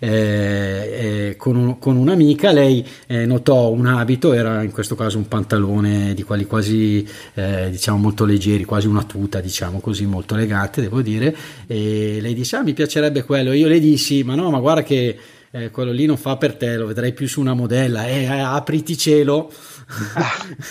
eh, 0.00 1.28
eh, 1.28 1.36
con, 1.36 1.56
un, 1.56 1.78
con, 1.78 1.96
un'amica, 1.96 2.50
lei 2.50 2.84
eh, 3.06 3.26
notò 3.26 3.70
un 3.70 3.86
abito, 3.86 4.32
era 4.32 4.62
in 4.62 4.72
questo 4.72 4.94
caso 4.94 5.18
un 5.18 5.28
pantalone 5.28 6.14
di 6.14 6.22
quelli 6.22 6.46
quasi 6.46 7.06
eh, 7.34 7.68
diciamo 7.70 7.98
molto 7.98 8.24
leggeri, 8.24 8.64
quasi 8.64 8.86
una 8.86 9.04
tuta 9.04 9.40
diciamo 9.40 9.78
così, 9.78 10.06
molto 10.06 10.34
elegante 10.34 10.80
devo 10.80 11.02
dire, 11.02 11.36
e 11.66 12.18
lei 12.20 12.34
disse 12.34 12.56
ah 12.56 12.62
mi 12.62 12.72
piacerebbe 12.72 13.22
quello, 13.24 13.52
io 13.52 13.68
le 13.68 13.78
dissi 13.78 14.24
ma 14.24 14.34
no 14.34 14.50
ma 14.50 14.58
guarda 14.58 14.82
che 14.82 15.16
eh, 15.52 15.70
quello 15.70 15.90
lì 15.90 16.06
non 16.06 16.16
fa 16.16 16.36
per 16.36 16.54
te, 16.54 16.76
lo 16.76 16.86
vedrai 16.86 17.12
più 17.12 17.26
su 17.26 17.40
una 17.40 17.54
modella, 17.54 18.06
eh, 18.06 18.24
apriti 18.26 18.96
cielo. 18.96 19.50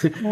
Eh, 0.01 0.09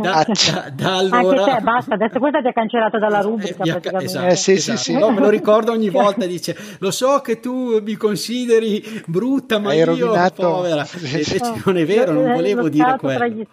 da, 0.00 0.24
da, 0.24 0.70
da 0.72 0.96
allora... 0.96 1.42
Anche 1.42 1.56
te, 1.56 1.62
basta, 1.62 1.94
adesso 1.94 2.18
questa 2.18 2.40
ti 2.40 2.48
ha 2.48 2.52
cancellato 2.54 2.98
dalla 2.98 3.20
rubrica. 3.20 3.64
Eh, 3.64 4.04
esatto, 4.04 4.26
eh, 4.28 4.34
sì, 4.34 4.52
esatto. 4.52 4.78
sì, 4.78 4.92
sì. 4.92 4.98
No, 4.98 5.10
me 5.10 5.20
lo 5.20 5.28
ricordo 5.28 5.72
ogni 5.72 5.90
volta, 5.90 6.24
dice, 6.24 6.56
lo 6.78 6.90
so 6.90 7.20
che 7.20 7.38
tu 7.38 7.82
mi 7.82 7.96
consideri 7.96 9.02
brutta, 9.04 9.58
ma 9.58 9.70
Hai 9.70 9.78
io 9.78 9.84
rovinato... 9.84 10.42
povera. 10.42 10.88
Invece 11.02 11.38
non 11.62 11.76
è 11.76 11.84
vero, 11.84 12.12
non 12.12 12.32
volevo 12.32 12.70
dire 12.70 12.96
quello. 12.98 13.44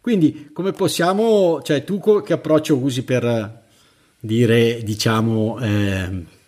Quindi, 0.00 0.50
come 0.52 0.72
possiamo, 0.72 1.62
cioè 1.62 1.84
tu 1.84 2.00
che 2.24 2.32
approccio 2.32 2.76
usi 2.76 3.04
per 3.04 3.62
dire, 4.18 4.82
diciamo... 4.82 5.60
Eh, 5.60 6.40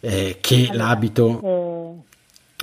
eh, 0.00 0.38
che 0.40 0.68
l'abito... 0.72 1.78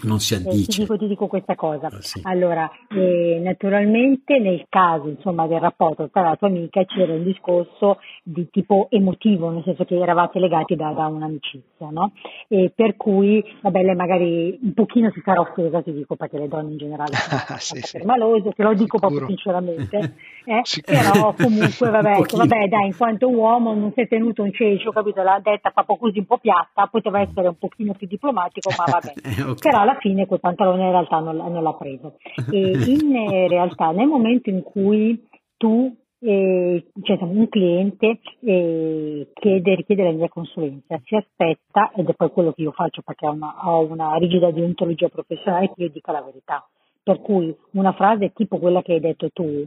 Non 0.04 0.20
si 0.20 0.36
addice. 0.36 0.63
Eh, 0.63 0.66
ti, 0.66 0.80
dico, 0.82 0.98
ti, 0.98 1.08
dico, 1.08 1.27
questa 1.27 1.56
cosa. 1.56 1.88
Ah, 1.88 2.01
sì. 2.01 2.20
Allora, 2.24 2.70
eh, 2.89 3.39
naturalmente 3.44 4.38
nel 4.39 4.66
caso 4.70 5.08
insomma, 5.08 5.48
del 5.48 5.60
rapporto 5.60 6.10
tra 6.10 6.22
la 6.22 6.36
tua 6.36 6.48
amica 6.48 6.84
c'era 6.86 7.13
un 7.13 7.24
discorso 7.24 8.00
di 8.24 8.50
tipo 8.51 8.88
emotivo, 8.89 9.50
nel 9.50 9.63
senso 9.63 9.86
che 9.86 9.96
eravate 9.96 10.39
legati 10.39 10.75
da, 10.75 10.92
da 10.92 11.08
un'amicizia, 11.08 11.89
no? 11.89 12.12
E 12.48 12.72
per 12.75 12.96
cui, 12.98 13.44
vabbè, 13.62 13.82
lei 13.82 13.96
magari 13.96 14.60
un 14.62 14.74
pochino 14.74 15.10
si 15.12 15.22
sarà 15.24 15.39
offesa, 15.39 15.82
ti 15.82 15.94
dico, 15.94 16.16
perché 16.16 16.38
le 16.38 16.48
donne 16.48 16.72
in 16.72 16.77
generale 16.77 17.13
sono 17.58 17.82
sì, 17.82 17.82
sì. 17.82 18.06
malose, 18.06 18.51
te 18.51 18.63
lo 18.63 18.74
dico 18.74 18.98
Sicuro. 18.98 19.08
proprio 19.08 19.27
sinceramente, 19.27 19.98
eh? 20.46 20.62
però 20.86 21.34
comunque, 21.34 21.89
vabbè, 21.89 22.20
vabbè, 22.36 22.68
dai, 22.68 22.88
in 22.88 22.98
quanto 22.98 23.30
uomo 23.30 23.74
non 23.74 23.92
si 23.94 24.01
è 24.01 24.08
tenuto 24.08 24.44
un 24.44 24.51
cecio, 24.51 24.92
capito? 24.92 25.22
L'ha 25.22 25.39
detta 25.42 25.72
proprio 25.72 25.98
così 25.98 26.20
un 26.20 26.25
po' 26.25 26.38
piatta, 26.38 26.88
poteva 26.88 27.22
essere 27.22 27.48
un 27.48 27.58
pochino 27.58 27.94
più 27.94 28.08
diplomatico, 28.08 28.70
ma 28.77 28.86
vabbè. 28.86 29.13
Eh, 29.24 29.42
okay. 29.44 29.72
Però 29.72 29.84
alla 29.88 29.98
fine 30.00 30.25
quel 30.25 30.39
pantalone 30.39 30.84
in 30.84 30.91
realtà 30.91 31.20
non, 31.20 31.38
non 31.38 31.63
l'ha 31.63 31.74
preso. 31.74 32.17
E 32.51 32.60
in 32.88 33.15
eh, 33.15 33.48
realtà 33.48 33.91
nel 33.91 34.08
momento 34.08 34.50
in 34.50 34.62
cui 34.62 35.25
tu 35.56 35.96
eh, 36.20 36.88
cioè 37.03 37.17
un 37.22 37.48
cliente 37.48 38.20
eh, 38.41 39.27
chiede, 39.34 39.75
richiede 39.75 40.03
la 40.03 40.12
mia 40.12 40.29
consulenza, 40.29 41.00
si 41.06 41.15
aspetta, 41.15 41.91
ed 41.96 42.10
è 42.10 42.13
poi 42.13 42.32
quello 42.32 42.51
che 42.53 42.63
io 42.63 42.72
faccio 42.72 43.01
perché 43.03 43.27
ho 43.27 43.32
una, 43.32 43.53
ho 43.70 43.86
una 43.86 44.15
rigida 44.15 44.51
deontologia 44.51 45.10
professionale 45.10 45.72
che 45.74 45.84
io 45.84 45.89
dica 45.89 46.12
la 46.12 46.24
verità. 46.24 46.67
Per 47.03 47.22
cui 47.22 47.56
una 47.72 47.94
frase 47.94 48.34
tipo 48.34 48.58
quella 48.58 48.82
che 48.82 48.94
hai 48.94 49.00
detto 49.00 49.29
tu, 49.32 49.63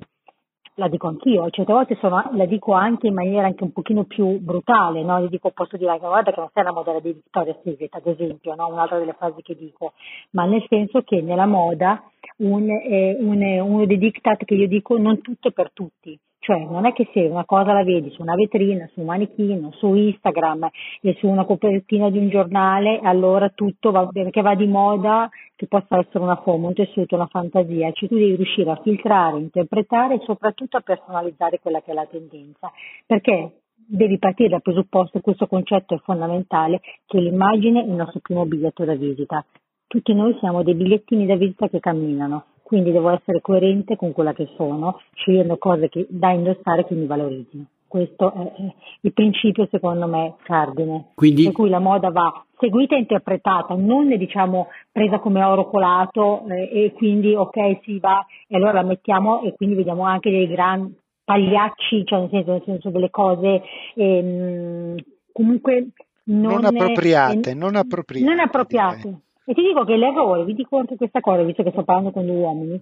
la 0.80 0.88
dico 0.88 1.08
anch'io, 1.08 1.50
certe 1.50 1.72
volte 1.72 1.98
sono, 2.00 2.30
la 2.32 2.46
dico 2.46 2.72
anche 2.72 3.06
in 3.06 3.14
maniera 3.14 3.46
anche 3.46 3.64
un 3.64 3.70
pochino 3.70 4.04
più 4.04 4.40
brutale, 4.40 5.02
no? 5.02 5.20
Gli 5.20 5.28
dico, 5.28 5.50
posso 5.50 5.76
dire 5.76 5.90
anche, 5.90 6.06
guarda 6.06 6.32
che 6.32 6.40
non 6.40 6.48
sei 6.54 6.64
la 6.64 6.72
modella 6.72 7.00
di 7.00 7.12
Victoria's 7.12 7.60
Secret, 7.62 7.94
ad 7.94 8.06
esempio, 8.06 8.54
no? 8.54 8.66
Un'altra 8.68 8.98
delle 8.98 9.12
frasi 9.12 9.42
che 9.42 9.54
dico, 9.54 9.92
ma 10.30 10.46
nel 10.46 10.64
senso 10.68 11.02
che 11.02 11.20
nella 11.20 11.44
moda 11.44 12.02
un, 12.38 12.66
eh, 12.70 13.16
un, 13.20 13.42
uno 13.42 13.84
dei 13.84 13.98
diktat 13.98 14.44
che 14.44 14.54
io 14.54 14.66
dico, 14.66 14.96
non 14.96 15.20
tutto 15.20 15.48
è 15.48 15.52
per 15.52 15.70
tutti. 15.70 16.18
Cioè, 16.42 16.64
non 16.64 16.86
è 16.86 16.92
che 16.94 17.06
se 17.12 17.20
una 17.20 17.44
cosa 17.44 17.74
la 17.74 17.84
vedi 17.84 18.10
su 18.10 18.22
una 18.22 18.34
vetrina, 18.34 18.88
su 18.94 19.00
un 19.00 19.06
manichino, 19.06 19.72
su 19.72 19.94
Instagram 19.94 20.70
e 21.02 21.14
su 21.18 21.26
una 21.26 21.44
copertina 21.44 22.08
di 22.08 22.16
un 22.16 22.30
giornale, 22.30 22.98
allora 23.02 23.50
tutto 23.50 23.90
va, 23.90 24.06
perché 24.06 24.40
va 24.40 24.54
di 24.54 24.66
moda, 24.66 25.28
che 25.54 25.66
possa 25.66 25.98
essere 25.98 26.24
una 26.24 26.36
forma, 26.36 26.68
un 26.68 26.72
tessuto, 26.74 27.14
una 27.14 27.26
fantasia. 27.26 27.92
Cioè, 27.92 28.08
tu 28.08 28.14
devi 28.14 28.36
riuscire 28.36 28.70
a 28.70 28.80
filtrare, 28.82 29.38
interpretare 29.38 30.14
e 30.14 30.22
soprattutto 30.24 30.78
a 30.78 30.80
personalizzare 30.80 31.60
quella 31.60 31.82
che 31.82 31.90
è 31.90 31.94
la 31.94 32.06
tendenza. 32.06 32.72
Perché 33.04 33.60
devi 33.74 34.18
partire 34.18 34.48
dal 34.48 34.62
presupposto, 34.62 35.20
questo 35.20 35.46
concetto 35.46 35.94
è 35.94 35.98
fondamentale, 35.98 36.80
che 37.04 37.18
l'immagine 37.18 37.82
è 37.82 37.84
il 37.84 37.92
nostro 37.92 38.20
primo 38.20 38.46
biglietto 38.46 38.86
da 38.86 38.94
visita. 38.94 39.44
Tutti 39.86 40.14
noi 40.14 40.34
siamo 40.38 40.62
dei 40.62 40.74
bigliettini 40.74 41.26
da 41.26 41.36
visita 41.36 41.68
che 41.68 41.80
camminano 41.80 42.44
quindi 42.70 42.92
devo 42.92 43.10
essere 43.10 43.40
coerente 43.40 43.96
con 43.96 44.12
quella 44.12 44.32
che 44.32 44.48
sono, 44.54 45.00
scegliendo 45.14 45.58
cose 45.58 45.88
che, 45.88 46.06
da 46.08 46.30
indossare 46.30 46.86
che 46.86 46.94
mi 46.94 47.04
valorizzino. 47.04 47.64
Questo 47.88 48.32
è 48.32 48.72
il 49.00 49.12
principio, 49.12 49.66
secondo 49.72 50.06
me, 50.06 50.36
cardine. 50.44 51.06
Quindi... 51.16 51.42
Per 51.46 51.52
cui 51.52 51.68
la 51.68 51.80
moda 51.80 52.10
va 52.10 52.44
seguita 52.60 52.94
e 52.94 53.00
interpretata, 53.00 53.74
non 53.74 54.16
diciamo 54.16 54.68
presa 54.92 55.18
come 55.18 55.42
oro 55.42 55.68
colato 55.68 56.46
eh, 56.46 56.84
e 56.84 56.92
quindi 56.92 57.34
ok 57.34 57.80
si 57.82 57.98
va 57.98 58.24
e 58.46 58.54
allora 58.54 58.82
la 58.82 58.86
mettiamo 58.86 59.42
e 59.42 59.52
quindi 59.56 59.74
vediamo 59.74 60.04
anche 60.04 60.30
dei 60.30 60.46
grandi 60.46 60.96
pagliacci, 61.24 62.04
cioè 62.04 62.20
nel 62.20 62.28
senso, 62.30 62.52
nel 62.52 62.62
senso 62.64 62.90
delle 62.90 63.10
cose 63.10 63.62
ehm, 63.96 64.94
comunque 65.32 65.88
non, 66.26 66.52
non 66.52 66.64
appropriate, 66.66 67.50
eh, 67.50 67.54
non 67.54 67.74
appropriate. 67.74 68.24
Non 68.24 68.38
appropriate. 68.38 69.22
E 69.50 69.52
ti 69.52 69.62
dico 69.62 69.82
che 69.84 69.96
l'errore, 69.96 70.44
vi 70.44 70.54
dico 70.54 70.78
anche 70.78 70.94
questa 70.94 71.18
cosa, 71.18 71.42
visto 71.42 71.64
che 71.64 71.72
sto 71.72 71.82
parlando 71.82 72.12
con 72.12 72.22
gli 72.22 72.30
uomini, 72.30 72.80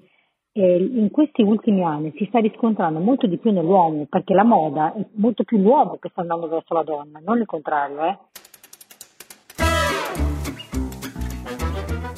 eh, 0.52 0.76
in 0.76 1.10
questi 1.10 1.40
ultimi 1.40 1.82
anni 1.82 2.12
si 2.18 2.26
sta 2.26 2.40
riscontrando 2.40 2.98
molto 2.98 3.26
di 3.26 3.38
più 3.38 3.52
nell'uomo, 3.52 4.04
perché 4.06 4.34
la 4.34 4.44
moda 4.44 4.92
è 4.92 5.02
molto 5.14 5.44
più 5.44 5.56
l'uomo 5.56 5.96
che 5.98 6.10
sta 6.10 6.20
andando 6.20 6.46
verso 6.46 6.74
la 6.74 6.82
donna, 6.82 7.22
non 7.24 7.38
il 7.38 7.46
contrario, 7.46 8.04
eh. 8.04 8.18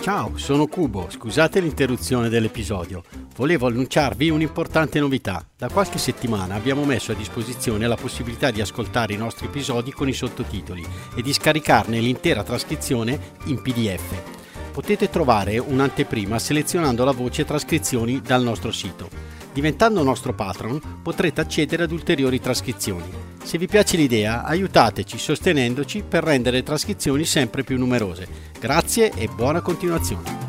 Ciao, 0.01 0.37
sono 0.37 0.67
Cubo, 0.67 1.09
scusate 1.09 1.61
l'interruzione 1.61 2.29
dell'episodio. 2.29 3.03
Volevo 3.37 3.69
annunciarvi 3.69 4.31
un'importante 4.31 4.99
novità. 4.99 5.47
Da 5.57 5.69
qualche 5.69 5.99
settimana 5.99 6.57
abbiamo 6.57 6.85
messo 6.85 7.13
a 7.13 7.15
disposizione 7.15 7.87
la 7.87 7.95
possibilità 7.95 8.51
di 8.51 8.61
ascoltare 8.61 9.13
i 9.13 9.17
nostri 9.17 9.47
episodi 9.47 9.93
con 9.93 10.09
i 10.09 10.13
sottotitoli 10.13 10.83
e 11.17 11.23
di 11.23 11.33
scaricarne 11.33 12.01
l'intera 12.01 12.43
trascrizione 12.43 13.17
in 13.45 13.63
PDF 13.63 14.40
potete 14.71 15.11
trovare 15.11 15.59
un'anteprima 15.59 16.39
selezionando 16.39 17.05
la 17.05 17.13
voce 17.13 17.45
trascrizioni 17.45 18.21
dal 18.21 18.43
nostro 18.43 18.73
sito. 18.73 19.09
Diventando 19.53 20.03
nostro 20.03 20.33
patron 20.33 20.81
potrete 21.03 21.41
accedere 21.41 21.83
ad 21.83 21.93
ulteriori 21.93 22.41
trascrizioni. 22.41 23.11
Se 23.43 23.59
vi 23.59 23.67
piace 23.67 23.97
l'idea, 23.97 24.45
aiutateci 24.45 25.19
sostenendoci 25.19 26.05
per 26.09 26.23
rendere 26.23 26.59
le 26.59 26.63
trascrizioni 26.63 27.25
sempre 27.25 27.65
più 27.65 27.77
numerose. 27.77 28.27
Grazie 28.59 29.13
e 29.17 29.29
buona 29.29 29.61
continuazione. 29.61 30.40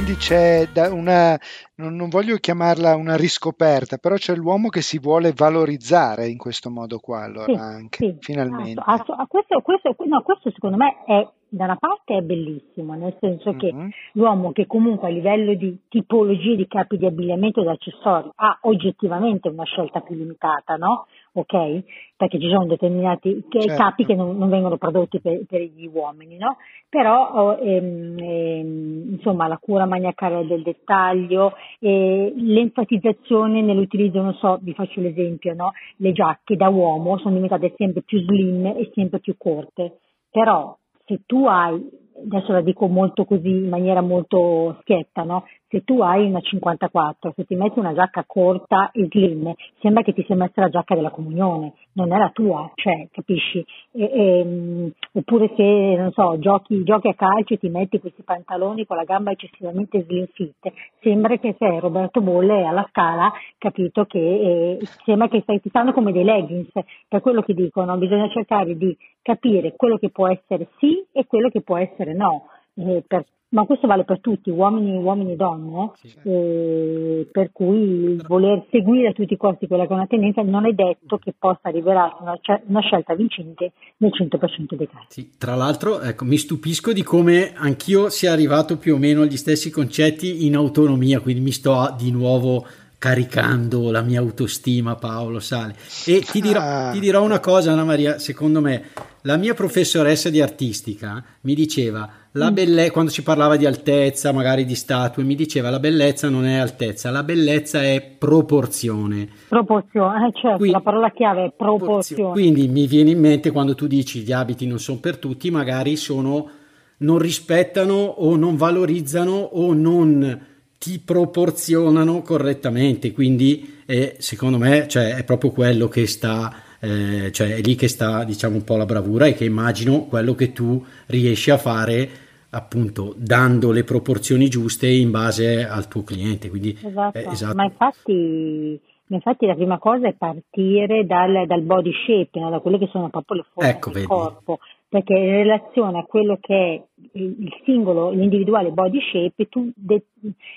Quindi 0.00 0.16
c'è 0.16 0.66
una, 0.90 1.38
non, 1.74 2.08
voglio 2.08 2.36
chiamarla 2.36 2.96
una 2.96 3.16
riscoperta, 3.16 3.98
però 3.98 4.14
c'è 4.14 4.34
l'uomo 4.34 4.70
che 4.70 4.80
si 4.80 4.98
vuole 4.98 5.34
valorizzare 5.36 6.26
in 6.26 6.38
questo 6.38 6.70
modo 6.70 7.00
qua, 7.00 7.24
allora 7.24 7.44
sì, 7.44 7.52
anche, 7.52 7.96
sì, 7.98 8.16
finalmente. 8.20 8.80
Ass- 8.82 9.10
ass- 9.10 9.28
questo, 9.28 9.60
questo, 9.60 9.94
no, 10.06 10.22
questo 10.22 10.50
secondo 10.52 10.78
me 10.78 11.04
è 11.04 11.28
da 11.50 11.64
una 11.64 11.76
parte 11.76 12.16
è 12.16 12.22
bellissimo, 12.22 12.94
nel 12.94 13.14
senso 13.20 13.54
che 13.56 13.74
mm-hmm. 13.74 13.88
l'uomo 14.12 14.52
che 14.52 14.66
comunque 14.66 15.08
a 15.08 15.10
livello 15.10 15.52
di 15.54 15.76
tipologie 15.88 16.56
di 16.56 16.66
capi 16.66 16.96
di 16.96 17.04
abbigliamento 17.04 17.60
ed 17.60 17.68
accessori 17.68 18.30
ha 18.36 18.58
oggettivamente 18.62 19.48
una 19.48 19.64
scelta 19.64 20.00
più 20.00 20.14
limitata, 20.14 20.76
no? 20.76 21.08
Ok? 21.32 21.82
Perché 22.16 22.40
ci 22.40 22.48
sono 22.48 22.66
determinati 22.66 23.44
certo. 23.48 23.74
capi 23.74 24.04
che 24.04 24.14
non, 24.14 24.36
non 24.36 24.48
vengono 24.48 24.76
prodotti 24.76 25.20
per, 25.20 25.44
per, 25.46 25.60
gli 25.60 25.86
uomini, 25.86 26.36
no? 26.36 26.56
Però 26.88 27.30
oh, 27.30 27.58
ehm, 27.58 28.18
ehm, 28.18 29.10
insomma 29.12 29.46
la 29.46 29.58
cura 29.58 29.86
maniacale 29.86 30.44
del 30.46 30.62
dettaglio, 30.62 31.52
eh, 31.78 32.32
l'enfatizzazione 32.36 33.62
nell'utilizzo, 33.62 34.20
non 34.20 34.34
so, 34.34 34.58
vi 34.60 34.74
faccio 34.74 35.00
l'esempio, 35.00 35.54
no? 35.54 35.70
Le 35.96 36.12
giacche 36.12 36.56
da 36.56 36.68
uomo 36.68 37.18
sono 37.18 37.34
diventate 37.34 37.74
sempre 37.76 38.02
più 38.02 38.20
slim 38.20 38.66
e 38.66 38.90
sempre 38.92 39.20
più 39.20 39.36
corte. 39.38 39.98
Però 40.30 40.76
se 41.06 41.20
tu 41.26 41.46
hai, 41.46 41.80
adesso 42.24 42.52
la 42.52 42.60
dico 42.60 42.86
molto 42.86 43.24
così 43.24 43.48
in 43.48 43.68
maniera 43.68 44.00
molto 44.00 44.78
schietta, 44.80 45.22
no? 45.22 45.44
Se 45.70 45.84
tu 45.84 46.00
hai 46.02 46.26
una 46.26 46.40
54, 46.40 47.32
se 47.36 47.44
ti 47.44 47.54
metti 47.54 47.78
una 47.78 47.94
giacca 47.94 48.24
corta 48.26 48.90
e 48.90 49.06
slim, 49.08 49.54
sembra 49.80 50.02
che 50.02 50.12
ti 50.12 50.24
sia 50.24 50.34
messa 50.34 50.62
la 50.62 50.68
giacca 50.68 50.96
della 50.96 51.10
comunione, 51.10 51.74
non 51.92 52.12
è 52.12 52.18
la 52.18 52.30
tua, 52.34 52.68
cioè, 52.74 53.06
capisci? 53.12 53.64
E, 53.92 54.02
e, 54.02 54.42
um, 54.42 54.90
oppure 55.12 55.52
se, 55.54 55.62
non 55.96 56.10
so, 56.10 56.36
giochi, 56.40 56.82
giochi, 56.82 57.06
a 57.08 57.14
calcio 57.14 57.54
e 57.54 57.58
ti 57.58 57.68
metti 57.68 58.00
questi 58.00 58.22
pantaloni 58.22 58.84
con 58.84 58.96
la 58.96 59.04
gamba 59.04 59.30
eccessivamente 59.30 60.02
slim 60.02 60.26
fit, 60.32 60.72
sembra 61.00 61.36
che 61.36 61.54
sei 61.56 61.78
Roberto 61.78 62.20
Bolle 62.20 62.64
alla 62.64 62.86
scala, 62.88 63.30
capito? 63.56 64.06
Che 64.06 64.18
eh, 64.18 64.78
sembra 65.04 65.28
che 65.28 65.40
stai, 65.42 65.60
ti 65.60 65.68
stanno 65.68 65.92
come 65.92 66.10
dei 66.10 66.24
leggings, 66.24 66.72
per 67.06 67.20
quello 67.20 67.42
che 67.42 67.54
dicono, 67.54 67.96
bisogna 67.96 68.28
cercare 68.28 68.76
di 68.76 68.96
capire 69.22 69.76
quello 69.76 69.98
che 69.98 70.10
può 70.10 70.28
essere 70.28 70.66
sì 70.78 71.04
e 71.12 71.26
quello 71.26 71.48
che 71.48 71.60
può 71.60 71.76
essere 71.76 72.12
no. 72.12 72.46
Eh, 72.74 73.04
per, 73.06 73.24
ma 73.50 73.64
questo 73.64 73.86
vale 73.86 74.04
per 74.04 74.20
tutti, 74.20 74.50
uomini, 74.50 74.96
uomini 74.96 75.32
e 75.32 75.36
donne, 75.36 75.90
sì. 75.94 76.14
eh, 76.22 77.28
per 77.30 77.50
cui 77.52 78.20
voler 78.26 78.64
seguire 78.70 79.08
a 79.08 79.12
tutti 79.12 79.32
i 79.32 79.36
costi 79.36 79.66
quella 79.66 79.86
che 79.86 79.92
è 79.92 79.94
una 79.94 80.06
tendenza 80.06 80.42
non 80.42 80.66
è 80.66 80.72
detto 80.72 81.18
che 81.18 81.34
possa 81.36 81.70
rivelarsi 81.70 82.22
una, 82.22 82.38
una 82.66 82.80
scelta 82.80 83.14
vincente 83.14 83.72
nel 83.98 84.12
100% 84.12 84.74
dei 84.74 84.88
casi. 84.88 85.06
Sì, 85.08 85.30
tra 85.36 85.54
l'altro 85.54 86.00
ecco, 86.00 86.24
mi 86.24 86.36
stupisco 86.36 86.92
di 86.92 87.02
come 87.02 87.52
anch'io 87.54 88.08
sia 88.08 88.32
arrivato 88.32 88.78
più 88.78 88.94
o 88.94 88.98
meno 88.98 89.22
agli 89.22 89.36
stessi 89.36 89.70
concetti 89.70 90.46
in 90.46 90.54
autonomia, 90.54 91.20
quindi 91.20 91.42
mi 91.42 91.52
sto 91.52 91.94
di 91.98 92.12
nuovo 92.12 92.64
caricando 93.00 93.90
la 93.90 94.02
mia 94.02 94.20
autostima 94.20 94.94
Paolo 94.94 95.40
Sale 95.40 95.74
e 96.04 96.20
ti 96.20 96.38
dirò, 96.42 96.60
ah. 96.60 96.90
ti 96.92 97.00
dirò 97.00 97.22
una 97.22 97.40
cosa 97.40 97.72
Anna 97.72 97.82
Maria 97.82 98.18
secondo 98.18 98.60
me 98.60 98.90
la 99.22 99.38
mia 99.38 99.54
professoressa 99.54 100.28
di 100.28 100.42
artistica 100.42 101.24
mi 101.40 101.54
diceva 101.54 102.06
la 102.32 102.50
mm. 102.50 102.54
belle- 102.54 102.90
quando 102.90 103.10
si 103.10 103.22
parlava 103.22 103.56
di 103.56 103.64
altezza 103.64 104.32
magari 104.32 104.66
di 104.66 104.74
statue 104.74 105.22
mi 105.22 105.34
diceva 105.34 105.70
la 105.70 105.78
bellezza 105.78 106.28
non 106.28 106.44
è 106.44 106.58
altezza 106.58 107.10
la 107.10 107.22
bellezza 107.22 107.82
è 107.82 108.02
proporzione 108.18 109.26
proporzione 109.48 110.26
eh, 110.26 110.32
certo 110.34 110.58
quindi, 110.58 110.76
la 110.76 110.82
parola 110.82 111.10
chiave 111.10 111.44
è 111.46 111.52
proporzione 111.56 112.32
quindi 112.32 112.68
mi 112.68 112.86
viene 112.86 113.12
in 113.12 113.18
mente 113.18 113.50
quando 113.50 113.74
tu 113.74 113.86
dici 113.86 114.20
gli 114.20 114.32
abiti 114.32 114.66
non 114.66 114.78
sono 114.78 114.98
per 114.98 115.16
tutti 115.16 115.50
magari 115.50 115.96
sono 115.96 116.50
non 116.98 117.16
rispettano 117.16 117.94
o 117.94 118.36
non 118.36 118.56
valorizzano 118.56 119.32
o 119.32 119.72
non 119.72 120.48
ti 120.80 120.98
proporzionano 120.98 122.22
correttamente, 122.22 123.12
quindi 123.12 123.82
eh, 123.84 124.16
secondo 124.18 124.56
me 124.56 124.88
cioè, 124.88 125.14
è 125.14 125.24
proprio 125.24 125.50
quello 125.50 125.88
che 125.88 126.06
sta 126.06 126.50
eh, 126.80 127.30
cioè 127.32 127.56
è 127.56 127.60
lì 127.60 127.74
che 127.74 127.86
sta 127.86 128.24
diciamo 128.24 128.56
un 128.56 128.64
po' 128.64 128.76
la 128.76 128.86
bravura 128.86 129.26
e 129.26 129.34
che 129.34 129.44
immagino 129.44 130.06
quello 130.06 130.34
che 130.34 130.54
tu 130.54 130.82
riesci 131.08 131.50
a 131.50 131.58
fare 131.58 132.08
appunto 132.48 133.12
dando 133.18 133.72
le 133.72 133.84
proporzioni 133.84 134.48
giuste 134.48 134.88
in 134.88 135.10
base 135.10 135.68
al 135.68 135.86
tuo 135.86 136.02
cliente. 136.02 136.48
Quindi, 136.48 136.78
esatto. 136.82 137.18
Eh, 137.18 137.28
esatto. 137.28 137.54
Ma 137.54 137.64
infatti, 137.64 138.80
infatti, 139.08 139.44
la 139.44 139.54
prima 139.54 139.78
cosa 139.78 140.08
è 140.08 140.14
partire 140.14 141.04
dal, 141.04 141.46
dal 141.46 141.60
body 141.60 141.92
shape, 142.06 142.40
no? 142.40 142.48
da 142.48 142.60
quelle 142.60 142.78
che 142.78 142.88
sono 142.90 143.10
proprio 143.10 143.36
le 143.36 143.44
forme 143.52 143.70
ecco, 143.70 143.90
del 143.90 143.94
vedi. 143.94 144.06
corpo, 144.06 144.58
perché 144.90 145.14
in 145.14 145.30
relazione 145.30 146.00
a 146.00 146.02
quello 146.02 146.36
che 146.40 146.54
è 146.54 146.82
il 147.12 147.52
singolo, 147.64 148.10
l'individuale 148.10 148.72
body 148.72 149.00
shape, 149.00 149.46
tu 149.48 149.70
de- 149.76 150.06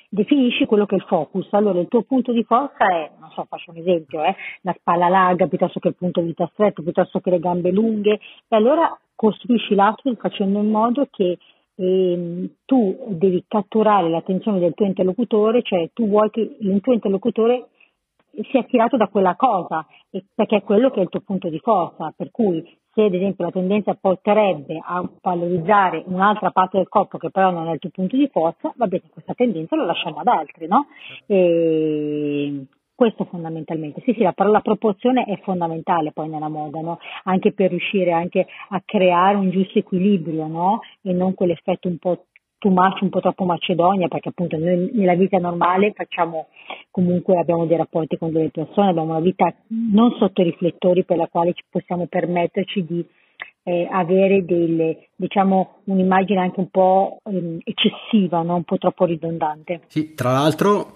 definisci 0.10 0.66
quello 0.66 0.88
che 0.88 0.96
è 0.96 0.98
il 0.98 1.06
focus. 1.06 1.48
Allora 1.52 1.80
il 1.80 1.88
tuo 1.88 2.02
punto 2.02 2.32
di 2.32 2.44
forza 2.44 2.84
è, 2.84 3.12
non 3.20 3.30
so, 3.30 3.46
faccio 3.48 3.70
un 3.70 3.78
esempio, 3.78 4.24
eh, 4.24 4.36
la 4.62 4.76
spalla 4.80 5.08
larga 5.08 5.46
piuttosto 5.46 5.80
che 5.80 5.90
il 5.90 5.96
punto 5.96 6.20
di 6.20 6.28
vita 6.28 6.50
stretto, 6.52 6.82
piuttosto 6.82 7.20
che 7.20 7.30
le 7.30 7.38
gambe 7.38 7.70
lunghe, 7.70 8.14
e 8.48 8.56
allora 8.56 9.00
costruisci 9.14 9.76
l'outfit 9.76 10.20
facendo 10.20 10.60
in 10.60 10.70
modo 10.70 11.08
che 11.12 11.38
e 11.76 12.50
tu 12.66 12.96
devi 13.10 13.46
catturare 13.48 14.10
l'attenzione 14.10 14.60
del 14.60 14.74
tuo 14.74 14.86
interlocutore, 14.86 15.62
cioè 15.64 15.90
tu 15.94 16.08
vuoi 16.08 16.30
che 16.30 16.58
il 16.60 16.82
tuo 16.82 16.94
interlocutore 16.94 17.70
sia 18.50 18.62
attirato 18.62 18.98
da 18.98 19.08
quella 19.08 19.36
cosa, 19.36 19.86
perché 20.36 20.58
è 20.58 20.64
quello 20.64 20.90
che 20.90 21.00
è 21.00 21.04
il 21.04 21.10
tuo 21.10 21.22
punto 21.22 21.50
di 21.50 21.60
forza, 21.60 22.14
per 22.16 22.30
cui 22.32 22.64
se 22.94 23.04
ad 23.04 23.14
esempio 23.14 23.46
la 23.46 23.52
tendenza 23.52 23.96
porterebbe 23.96 24.80
a 24.84 25.04
valorizzare 25.22 26.04
un'altra 26.06 26.52
parte 26.52 26.78
del 26.78 26.88
corpo 26.88 27.18
che 27.18 27.32
però 27.32 27.50
non 27.50 27.68
è 27.68 27.74
il 27.74 27.80
tuo 27.80 27.90
punto 27.90 28.16
di 28.16 28.30
forza, 28.32 28.72
va 28.76 28.88
bene, 28.88 29.04
questa 29.12 29.34
tendenza 29.34 29.76
la 29.76 29.86
lasciamo 29.86 30.20
ad 30.20 30.28
altri, 30.28 30.68
no? 30.68 30.88
E 31.26 32.66
questo 32.96 33.26
fondamentalmente, 33.26 34.02
sì 34.06 34.14
sì, 34.14 34.22
la, 34.22 34.34
la 34.36 34.62
proporzione 34.62 35.24
è 35.24 35.40
fondamentale 35.42 36.12
poi 36.12 36.30
nella 36.30 36.48
moda, 36.48 36.80
no? 36.80 37.00
anche 37.24 37.52
per 37.52 37.72
riuscire 37.72 38.12
anche 38.12 38.46
a 38.70 38.82
creare 38.86 39.36
un 39.36 39.50
giusto 39.50 39.80
equilibrio 39.80 40.48
no? 40.48 40.80
e 41.02 41.12
non 41.12 41.34
quell'effetto 41.34 41.88
un 41.88 41.98
po' 41.98 42.26
too 42.64 42.72
much, 42.72 43.02
un 43.02 43.10
po' 43.10 43.20
troppo 43.20 43.44
macedonia, 43.44 44.08
perché 44.08 44.30
appunto 44.30 44.58
noi 44.58 44.90
nella 44.94 45.16
vita 45.16 45.38
normale 45.38 45.92
facciamo 45.92 46.48
comunque 46.92 47.38
abbiamo 47.38 47.66
dei 47.66 47.76
rapporti 47.76 48.18
con 48.18 48.32
delle 48.32 48.52
persone, 48.52 48.90
abbiamo 48.90 49.12
una 49.12 49.20
vita 49.20 49.54
non 49.92 50.16
sotto 50.18 50.42
i 50.42 50.46
riflettori 50.46 51.04
per 51.04 51.18
la 51.18 51.28
quale 51.28 51.54
possiamo 51.70 52.06
permetterci 52.08 52.86
di 52.86 53.06
eh, 53.64 53.88
avere 53.92 54.46
delle, 54.46 55.10
diciamo, 55.16 55.80
un'immagine 55.86 56.40
anche 56.40 56.60
un 56.60 56.70
po' 56.70 57.18
ehm, 57.26 57.60
eccessiva, 57.64 58.42
no? 58.42 58.56
un 58.56 58.64
po' 58.64 58.78
troppo 58.78 59.06
ridondante. 59.06 59.82
Sì, 59.88 60.14
tra 60.14 60.32
l'altro 60.32 60.96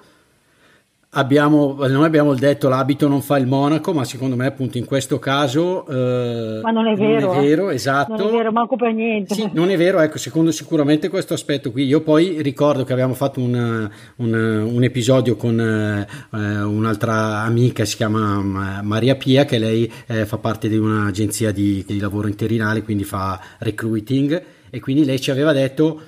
Abbiamo, 1.11 1.77
noi 1.87 2.03
abbiamo 2.03 2.35
detto 2.35 2.67
l'abito 2.67 3.07
non 3.07 3.21
fa 3.21 3.37
il 3.37 3.47
monaco, 3.47 3.93
ma 3.93 4.03
secondo 4.03 4.35
me 4.35 4.45
appunto 4.45 4.77
in 4.77 4.83
questo 4.83 5.19
caso... 5.19 5.87
Eh, 5.87 6.59
ma 6.61 6.69
non 6.69 6.85
è 6.85 6.95
vero. 6.95 7.33
Non 7.33 7.37
è 7.37 7.47
vero, 7.47 7.69
esatto. 7.69 8.17
Non 8.17 8.27
è 8.27 8.31
vero, 8.31 8.51
manco 8.51 8.75
per 8.75 8.93
niente. 8.93 9.33
Sì, 9.33 9.49
non 9.53 9.69
è 9.69 9.77
vero, 9.77 10.01
ecco, 10.01 10.17
secondo 10.17 10.51
sicuramente 10.51 11.07
questo 11.07 11.33
aspetto 11.33 11.71
qui. 11.71 11.85
Io 11.85 12.01
poi 12.01 12.41
ricordo 12.41 12.83
che 12.83 12.91
abbiamo 12.91 13.13
fatto 13.13 13.39
un, 13.39 13.89
un, 14.17 14.33
un 14.33 14.83
episodio 14.83 15.37
con 15.37 15.57
eh, 15.57 16.05
un'altra 16.29 17.39
amica, 17.39 17.85
si 17.85 17.95
chiama 17.95 18.81
Maria 18.81 19.15
Pia, 19.15 19.45
che 19.45 19.59
lei 19.59 19.91
eh, 20.07 20.25
fa 20.25 20.37
parte 20.37 20.67
di 20.67 20.77
un'agenzia 20.77 21.53
di, 21.53 21.85
di, 21.87 21.99
lavoro 21.99 22.27
interinale, 22.27 22.83
quindi 22.83 23.05
fa 23.05 23.39
recruiting, 23.59 24.43
e 24.69 24.79
quindi 24.81 25.05
lei 25.05 25.21
ci 25.21 25.31
aveva 25.31 25.53
detto, 25.53 26.01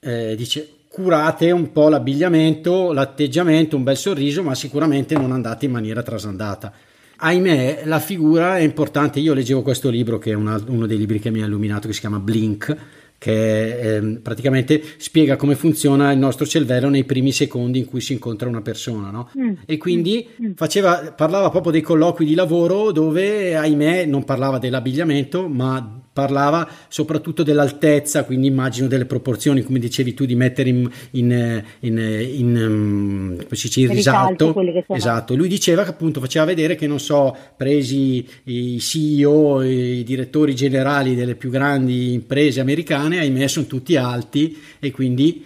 eh, 0.00 0.34
dice 0.34 0.68
curate 0.94 1.50
un 1.50 1.72
po' 1.72 1.88
l'abbigliamento, 1.88 2.92
l'atteggiamento, 2.92 3.76
un 3.76 3.82
bel 3.82 3.96
sorriso, 3.96 4.44
ma 4.44 4.54
sicuramente 4.54 5.16
non 5.16 5.32
andate 5.32 5.64
in 5.64 5.72
maniera 5.72 6.04
trasandata. 6.04 6.72
Ahimè, 7.16 7.82
la 7.86 7.98
figura 7.98 8.58
è 8.58 8.60
importante. 8.60 9.18
Io 9.18 9.34
leggevo 9.34 9.62
questo 9.62 9.90
libro, 9.90 10.18
che 10.18 10.30
è 10.30 10.34
una, 10.34 10.62
uno 10.68 10.86
dei 10.86 10.96
libri 10.96 11.18
che 11.18 11.32
mi 11.32 11.42
ha 11.42 11.46
illuminato, 11.46 11.88
che 11.88 11.94
si 11.94 11.98
chiama 11.98 12.20
Blink, 12.20 12.76
che 13.18 13.96
eh, 13.96 14.18
praticamente 14.22 14.80
spiega 14.98 15.34
come 15.34 15.56
funziona 15.56 16.12
il 16.12 16.18
nostro 16.18 16.46
cervello 16.46 16.88
nei 16.88 17.02
primi 17.02 17.32
secondi 17.32 17.80
in 17.80 17.86
cui 17.86 18.00
si 18.00 18.12
incontra 18.12 18.48
una 18.48 18.62
persona. 18.62 19.10
No? 19.10 19.30
Mm. 19.36 19.52
E 19.66 19.76
quindi 19.78 20.28
mm. 20.40 20.46
mm. 20.46 20.52
faceva, 20.54 21.12
parlava 21.16 21.50
proprio 21.50 21.72
dei 21.72 21.80
colloqui 21.80 22.24
di 22.24 22.36
lavoro 22.36 22.92
dove, 22.92 23.56
ahimè, 23.56 24.04
non 24.04 24.22
parlava 24.22 24.58
dell'abbigliamento, 24.58 25.48
ma 25.48 26.03
parlava 26.14 26.66
soprattutto 26.88 27.42
dell'altezza, 27.42 28.22
quindi 28.24 28.46
immagino 28.46 28.86
delle 28.86 29.04
proporzioni, 29.04 29.62
come 29.62 29.80
dicevi 29.80 30.14
tu, 30.14 30.24
di 30.24 30.36
mettere 30.36 30.68
in, 30.68 30.88
in, 31.10 31.62
in, 31.80 31.98
in, 31.98 32.56
um, 32.56 33.46
in 33.74 33.88
risalto. 33.88 34.54
Esatto, 34.88 35.34
lui 35.34 35.48
diceva 35.48 35.82
che 35.82 35.90
appunto 35.90 36.20
faceva 36.20 36.44
vedere 36.44 36.76
che 36.76 36.86
non 36.86 37.00
so, 37.00 37.36
presi 37.56 38.24
i 38.44 38.78
CEO, 38.78 39.62
i 39.62 40.04
direttori 40.04 40.54
generali 40.54 41.16
delle 41.16 41.34
più 41.34 41.50
grandi 41.50 42.12
imprese 42.12 42.60
americane, 42.60 43.18
ahimè 43.18 43.48
sono 43.48 43.66
tutti 43.66 43.96
alti 43.96 44.56
e 44.78 44.92
quindi 44.92 45.44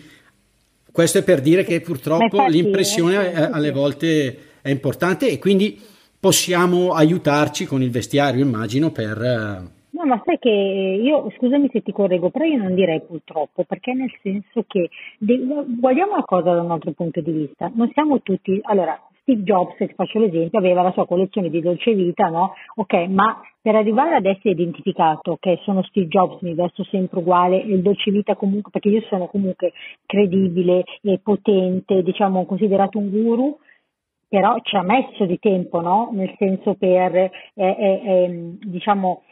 questo 0.92 1.16
è 1.16 1.22
per 1.22 1.40
dire 1.40 1.64
che 1.64 1.80
purtroppo 1.80 2.24
infatti, 2.24 2.52
l'impressione 2.52 3.32
eh, 3.32 3.40
alle 3.40 3.70
volte 3.70 4.38
è 4.60 4.68
importante 4.68 5.30
e 5.30 5.38
quindi 5.38 5.80
possiamo 6.20 6.92
aiutarci 6.92 7.64
con 7.64 7.82
il 7.82 7.90
vestiario, 7.90 8.44
immagino, 8.44 8.90
per 8.90 9.22
eh, 9.22 9.77
ma 10.08 10.20
sai 10.24 10.38
che 10.38 10.50
io, 10.50 11.30
scusami 11.36 11.68
se 11.70 11.82
ti 11.82 11.92
correggo, 11.92 12.30
però 12.30 12.44
io 12.44 12.58
non 12.58 12.74
direi 12.74 13.00
purtroppo, 13.00 13.62
perché 13.64 13.92
nel 13.92 14.10
senso 14.22 14.64
che 14.66 14.88
guardiamo 15.18 16.16
la 16.16 16.24
cosa 16.24 16.54
da 16.54 16.62
un 16.62 16.70
altro 16.72 16.90
punto 16.92 17.20
di 17.20 17.30
vista. 17.30 17.70
Non 17.74 17.88
siamo 17.92 18.20
tutti, 18.22 18.58
allora, 18.62 19.00
Steve 19.22 19.42
Jobs, 19.42 19.76
se 19.76 19.92
faccio 19.94 20.18
l'esempio, 20.18 20.58
aveva 20.58 20.80
la 20.80 20.92
sua 20.92 21.06
collezione 21.06 21.50
di 21.50 21.60
dolce 21.60 21.92
vita, 21.92 22.28
no? 22.28 22.54
Ok, 22.76 22.94
ma 23.08 23.40
per 23.60 23.74
arrivare 23.74 24.16
ad 24.16 24.24
essere 24.24 24.50
identificato 24.50 25.36
che 25.38 25.58
sono 25.64 25.82
Steve 25.82 26.06
Jobs, 26.06 26.40
mi 26.40 26.54
vesto 26.54 26.82
sempre 26.84 27.18
uguale, 27.18 27.58
il 27.58 27.82
dolce 27.82 28.10
vita 28.10 28.34
comunque, 28.34 28.70
perché 28.70 28.88
io 28.88 29.02
sono 29.02 29.26
comunque 29.26 29.72
credibile 30.06 30.84
e 31.02 31.20
potente, 31.22 32.02
diciamo 32.02 32.46
considerato 32.46 32.96
un 32.98 33.10
guru, 33.10 33.58
però 34.28 34.58
ci 34.62 34.76
ha 34.76 34.82
messo 34.82 35.24
di 35.24 35.38
tempo, 35.38 35.80
no? 35.80 36.10
Nel 36.12 36.34
senso 36.36 36.74
per, 36.74 37.16
eh, 37.16 37.32
eh, 37.54 38.02
eh, 38.04 38.58
diciamo, 38.60 39.22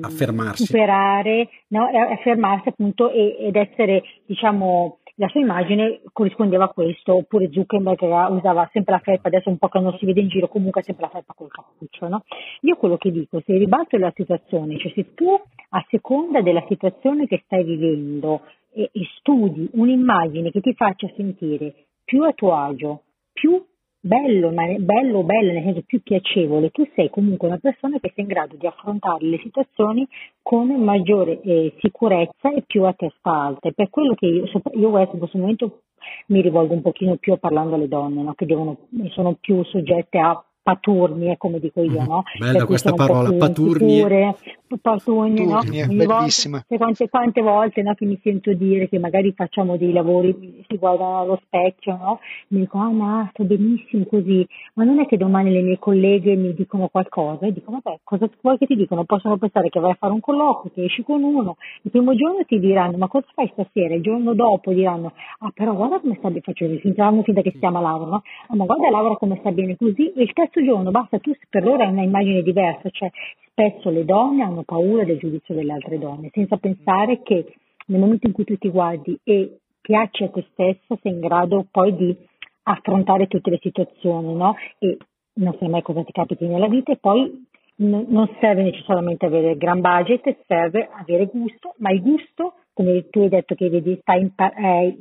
affermarsi. 0.00 0.64
superare, 0.64 1.48
no? 1.68 1.86
affermarsi 1.86 2.68
appunto 2.68 3.10
ed 3.10 3.54
essere, 3.54 4.02
diciamo, 4.26 4.98
la 5.16 5.28
sua 5.28 5.40
immagine 5.40 6.00
corrispondeva 6.12 6.64
a 6.64 6.68
questo, 6.68 7.14
oppure 7.14 7.50
Zuckerberg 7.52 7.98
che 7.98 8.06
usava 8.06 8.68
sempre 8.72 8.94
la 8.94 9.00
felpa, 9.00 9.28
adesso 9.28 9.50
un 9.50 9.58
po' 9.58 9.68
che 9.68 9.78
non 9.78 9.96
si 9.98 10.06
vede 10.06 10.20
in 10.20 10.28
giro, 10.28 10.48
comunque 10.48 10.82
sempre 10.82 11.04
la 11.04 11.10
felpa 11.10 11.34
col 11.34 11.50
cappuccio, 11.50 12.08
no? 12.08 12.24
Io 12.62 12.76
quello 12.76 12.96
che 12.96 13.12
dico, 13.12 13.40
se 13.44 13.56
ribalto 13.56 13.96
la 13.98 14.12
situazione, 14.14 14.78
cioè 14.78 14.92
se 14.94 15.14
tu 15.14 15.28
a 15.28 15.86
seconda 15.88 16.40
della 16.40 16.64
situazione 16.66 17.26
che 17.26 17.42
stai 17.44 17.62
vivendo 17.62 18.42
e, 18.72 18.90
e 18.92 19.00
studi 19.18 19.68
un'immagine 19.74 20.50
che 20.50 20.60
ti 20.60 20.74
faccia 20.74 21.08
sentire 21.14 21.74
più 22.04 22.24
a 22.24 22.32
tuo 22.32 22.54
agio, 22.54 23.02
più 23.32 23.62
bello, 24.02 24.50
ma 24.50 24.66
bello 24.78 25.18
o 25.18 25.22
bella 25.22 25.52
nel 25.52 25.62
senso 25.62 25.82
più 25.86 26.02
piacevole, 26.02 26.70
tu 26.70 26.86
sei 26.94 27.08
comunque 27.08 27.46
una 27.46 27.58
persona 27.58 27.98
che 28.00 28.10
sei 28.14 28.24
in 28.24 28.30
grado 28.30 28.56
di 28.56 28.66
affrontare 28.66 29.24
le 29.24 29.38
situazioni 29.38 30.06
con 30.42 30.68
maggiore 30.82 31.40
eh, 31.40 31.74
sicurezza 31.78 32.52
e 32.52 32.62
più 32.66 32.82
a 32.84 32.92
testa 32.92 33.30
alta. 33.30 33.70
Per 33.70 33.88
quello 33.90 34.14
che 34.14 34.26
io, 34.26 34.44
io 34.72 34.98
in 34.98 35.18
questo 35.18 35.38
momento 35.38 35.82
mi 36.26 36.42
rivolgo 36.42 36.74
un 36.74 36.82
pochino 36.82 37.16
più 37.16 37.38
parlando 37.38 37.76
alle 37.76 37.88
donne, 37.88 38.22
no? 38.22 38.34
che 38.34 38.44
devono, 38.44 38.88
sono 39.10 39.36
più 39.40 39.62
soggette 39.64 40.18
a 40.18 40.44
paturnie, 40.62 41.36
come 41.36 41.58
dico 41.58 41.82
io, 41.82 42.04
no? 42.04 42.22
Bella 42.38 42.66
questa 42.66 42.92
parola, 42.92 43.32
paturnie. 43.32 44.34
paturnie, 44.80 45.44
no? 45.44 45.60
bellissima. 45.62 46.64
Volte, 46.68 46.76
quante, 46.76 47.08
quante 47.08 47.40
volte 47.42 47.82
no, 47.82 47.94
che 47.94 48.04
mi 48.06 48.18
sento 48.22 48.52
dire 48.54 48.88
che 48.88 48.98
magari 48.98 49.32
facciamo 49.32 49.76
dei 49.76 49.92
lavori, 49.92 50.64
si 50.68 50.76
guardano 50.76 51.20
allo 51.20 51.40
specchio, 51.44 51.96
no? 51.96 52.20
Mi 52.48 52.60
dico, 52.60 52.78
ah 52.78 52.90
ma 52.90 53.28
sto 53.32 53.44
benissimo 53.44 54.04
così, 54.06 54.46
ma 54.74 54.84
non 54.84 55.00
è 55.00 55.06
che 55.06 55.16
domani 55.16 55.50
le 55.50 55.62
mie 55.62 55.78
colleghe 55.78 56.34
mi 56.36 56.54
dicono 56.54 56.88
qualcosa 56.88 57.46
e 57.46 57.52
dico, 57.52 57.72
vabbè, 57.72 58.00
cosa 58.04 58.28
vuoi 58.40 58.58
che 58.58 58.66
ti 58.66 58.76
dicono? 58.76 59.04
Possono 59.04 59.36
pensare 59.36 59.68
che 59.68 59.80
vai 59.80 59.90
a 59.90 59.96
fare 59.98 60.12
un 60.12 60.20
colloquio, 60.20 60.72
che 60.74 60.84
esci 60.84 61.02
con 61.02 61.22
uno, 61.22 61.56
il 61.82 61.90
primo 61.90 62.14
giorno 62.14 62.44
ti 62.46 62.58
diranno, 62.58 62.96
ma 62.96 63.08
cosa 63.08 63.26
fai 63.34 63.50
stasera? 63.52 63.94
Il 63.94 64.02
giorno 64.02 64.34
dopo 64.34 64.72
diranno, 64.72 65.12
ah 65.40 65.50
però 65.52 65.74
guarda 65.74 65.98
come 65.98 66.16
sta 66.18 66.28
bene, 66.28 66.40
faccio 66.40 66.68
fingiamo 66.78 67.22
finta 67.22 67.42
che 67.42 67.50
si 67.50 67.58
chiama 67.58 67.80
Laura, 67.80 68.06
no? 68.06 68.22
Ah, 68.48 68.56
ma 68.56 68.64
guarda 68.64 68.90
Laura 68.90 69.16
come 69.16 69.36
sta 69.40 69.50
bene 69.50 69.76
così, 69.76 70.12
e 70.12 70.22
il 70.22 70.32
terzo 70.32 70.51
giorno 70.60 70.90
basta, 70.90 71.18
tu 71.18 71.32
per 71.48 71.62
loro 71.62 71.82
hai 71.82 71.90
una 71.90 72.02
immagine 72.02 72.42
diversa, 72.42 72.90
cioè 72.90 73.10
spesso 73.48 73.90
le 73.90 74.04
donne 74.04 74.42
hanno 74.42 74.62
paura 74.62 75.04
del 75.04 75.18
giudizio 75.18 75.54
delle 75.54 75.72
altre 75.72 75.98
donne, 75.98 76.30
senza 76.32 76.56
pensare 76.56 77.22
che 77.22 77.54
nel 77.86 78.00
momento 78.00 78.26
in 78.26 78.32
cui 78.32 78.44
tu 78.44 78.56
ti 78.56 78.68
guardi 78.68 79.18
e 79.22 79.58
piaci 79.80 80.24
a 80.24 80.28
te 80.28 80.44
stessa 80.52 80.96
sei 81.00 81.12
in 81.12 81.20
grado 81.20 81.66
poi 81.70 81.94
di 81.94 82.16
affrontare 82.64 83.26
tutte 83.26 83.50
le 83.50 83.58
situazioni, 83.60 84.34
no? 84.34 84.56
E 84.78 84.98
non 85.34 85.56
sai 85.58 85.68
mai 85.68 85.82
cosa 85.82 86.02
ti 86.04 86.12
capiti 86.12 86.46
nella 86.46 86.68
vita 86.68 86.92
e 86.92 86.96
poi 86.96 87.46
non 87.76 88.28
serve 88.38 88.62
necessariamente 88.62 89.26
avere 89.26 89.56
gran 89.56 89.80
budget, 89.80 90.36
serve 90.46 90.88
avere 90.92 91.26
gusto, 91.26 91.74
ma 91.78 91.90
il 91.90 92.00
gusto 92.00 92.54
come 92.74 93.08
tu 93.10 93.20
hai 93.20 93.28
detto 93.28 93.54
che 93.54 93.68
vedi, 93.68 94.00
impa- 94.18 94.54
eh, 94.54 94.96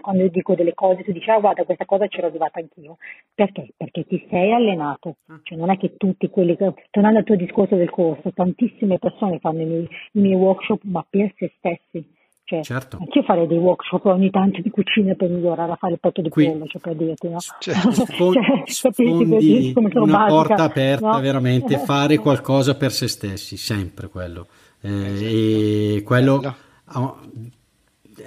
quando 0.00 0.22
io 0.22 0.30
dico 0.30 0.54
delle 0.54 0.74
cose, 0.74 1.04
tu 1.04 1.12
dici, 1.12 1.30
ah 1.30 1.38
guarda, 1.38 1.64
questa 1.64 1.84
cosa 1.84 2.08
c'ero 2.08 2.26
arrivata 2.26 2.58
anch'io. 2.58 2.96
Perché? 3.34 3.68
Perché 3.76 4.04
ti 4.04 4.26
sei 4.28 4.52
allenato. 4.52 5.16
Ah. 5.28 5.38
Cioè, 5.42 5.56
non 5.56 5.70
è 5.70 5.76
che 5.76 5.96
tutti 5.96 6.28
quelli 6.28 6.56
che, 6.56 6.72
tornando 6.90 7.18
al 7.18 7.24
tuo 7.24 7.36
discorso 7.36 7.76
del 7.76 7.90
corso, 7.90 8.32
tantissime 8.32 8.98
persone 8.98 9.38
fanno 9.38 9.62
i 9.62 9.64
miei, 9.64 9.88
i 10.12 10.20
miei 10.20 10.34
workshop, 10.34 10.80
ma 10.84 11.04
per 11.08 11.32
se 11.36 11.52
stessi. 11.58 12.12
Cioè, 12.46 12.62
certo. 12.62 12.98
Anche 13.00 13.20
io 13.20 13.24
farei 13.24 13.46
dei 13.46 13.56
workshop 13.56 14.04
ogni 14.06 14.28
tanto 14.30 14.60
di 14.60 14.68
cucina 14.68 15.14
per 15.14 15.30
migliorare 15.30 15.72
a 15.72 15.76
fare 15.76 15.94
il 15.94 15.98
petto 15.98 16.20
di 16.20 16.28
Qui, 16.28 16.46
pollo, 16.46 16.66
cioè 16.66 16.80
per 16.82 16.94
dirti, 16.94 17.28
no? 17.28 17.38
Cioè, 17.38 17.74
sfon- 17.90 18.34
cioè, 18.34 18.62
sfondi 18.66 19.72
una 19.94 20.26
porta 20.26 20.64
aperta, 20.64 21.12
no? 21.12 21.20
veramente 21.20 21.78
fare 21.86 22.18
qualcosa 22.18 22.76
per 22.76 22.90
se 22.90 23.08
stessi, 23.08 23.56
sempre 23.56 24.08
quello. 24.08 24.46
Eh, 24.82 24.90
esatto. 24.90 25.24
E 25.24 26.02
quello 26.04 26.54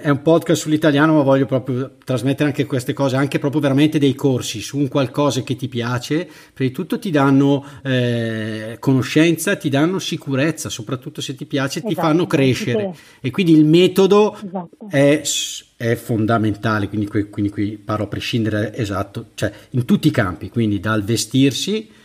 è 0.00 0.10
un 0.10 0.22
podcast 0.22 0.62
sull'italiano, 0.62 1.14
ma 1.14 1.22
voglio 1.22 1.46
proprio 1.46 1.96
trasmettere 2.04 2.48
anche 2.48 2.66
queste 2.66 2.92
cose, 2.92 3.16
anche 3.16 3.38
proprio 3.38 3.60
veramente 3.60 3.98
dei 3.98 4.14
corsi 4.14 4.60
su 4.60 4.78
un 4.78 4.88
qualcosa 4.88 5.42
che 5.42 5.56
ti 5.56 5.68
piace. 5.68 6.28
Prima 6.52 6.70
di 6.70 6.72
tutto 6.72 6.98
ti 6.98 7.10
danno 7.10 7.64
eh, 7.82 8.76
conoscenza, 8.78 9.56
ti 9.56 9.68
danno 9.68 9.98
sicurezza, 9.98 10.68
soprattutto 10.68 11.20
se 11.20 11.34
ti 11.34 11.46
piace, 11.46 11.78
esatto, 11.78 11.94
ti 11.94 12.00
fanno 12.00 12.26
crescere. 12.26 12.92
Sì. 12.94 13.00
E 13.26 13.30
quindi 13.30 13.52
il 13.52 13.64
metodo 13.64 14.36
esatto. 14.36 14.88
è, 14.90 15.22
è, 15.76 15.94
fondamentale, 15.94 16.88
quindi 16.88 17.06
qui, 17.06 17.28
quindi 17.30 17.50
qui 17.50 17.80
parlo 17.82 18.04
a 18.04 18.08
prescindere, 18.08 18.74
esatto, 18.76 19.28
cioè 19.34 19.50
in 19.70 19.84
tutti 19.84 20.08
i 20.08 20.12
campi, 20.12 20.50
quindi 20.50 20.80
dal 20.80 21.02
vestirsi 21.02 21.96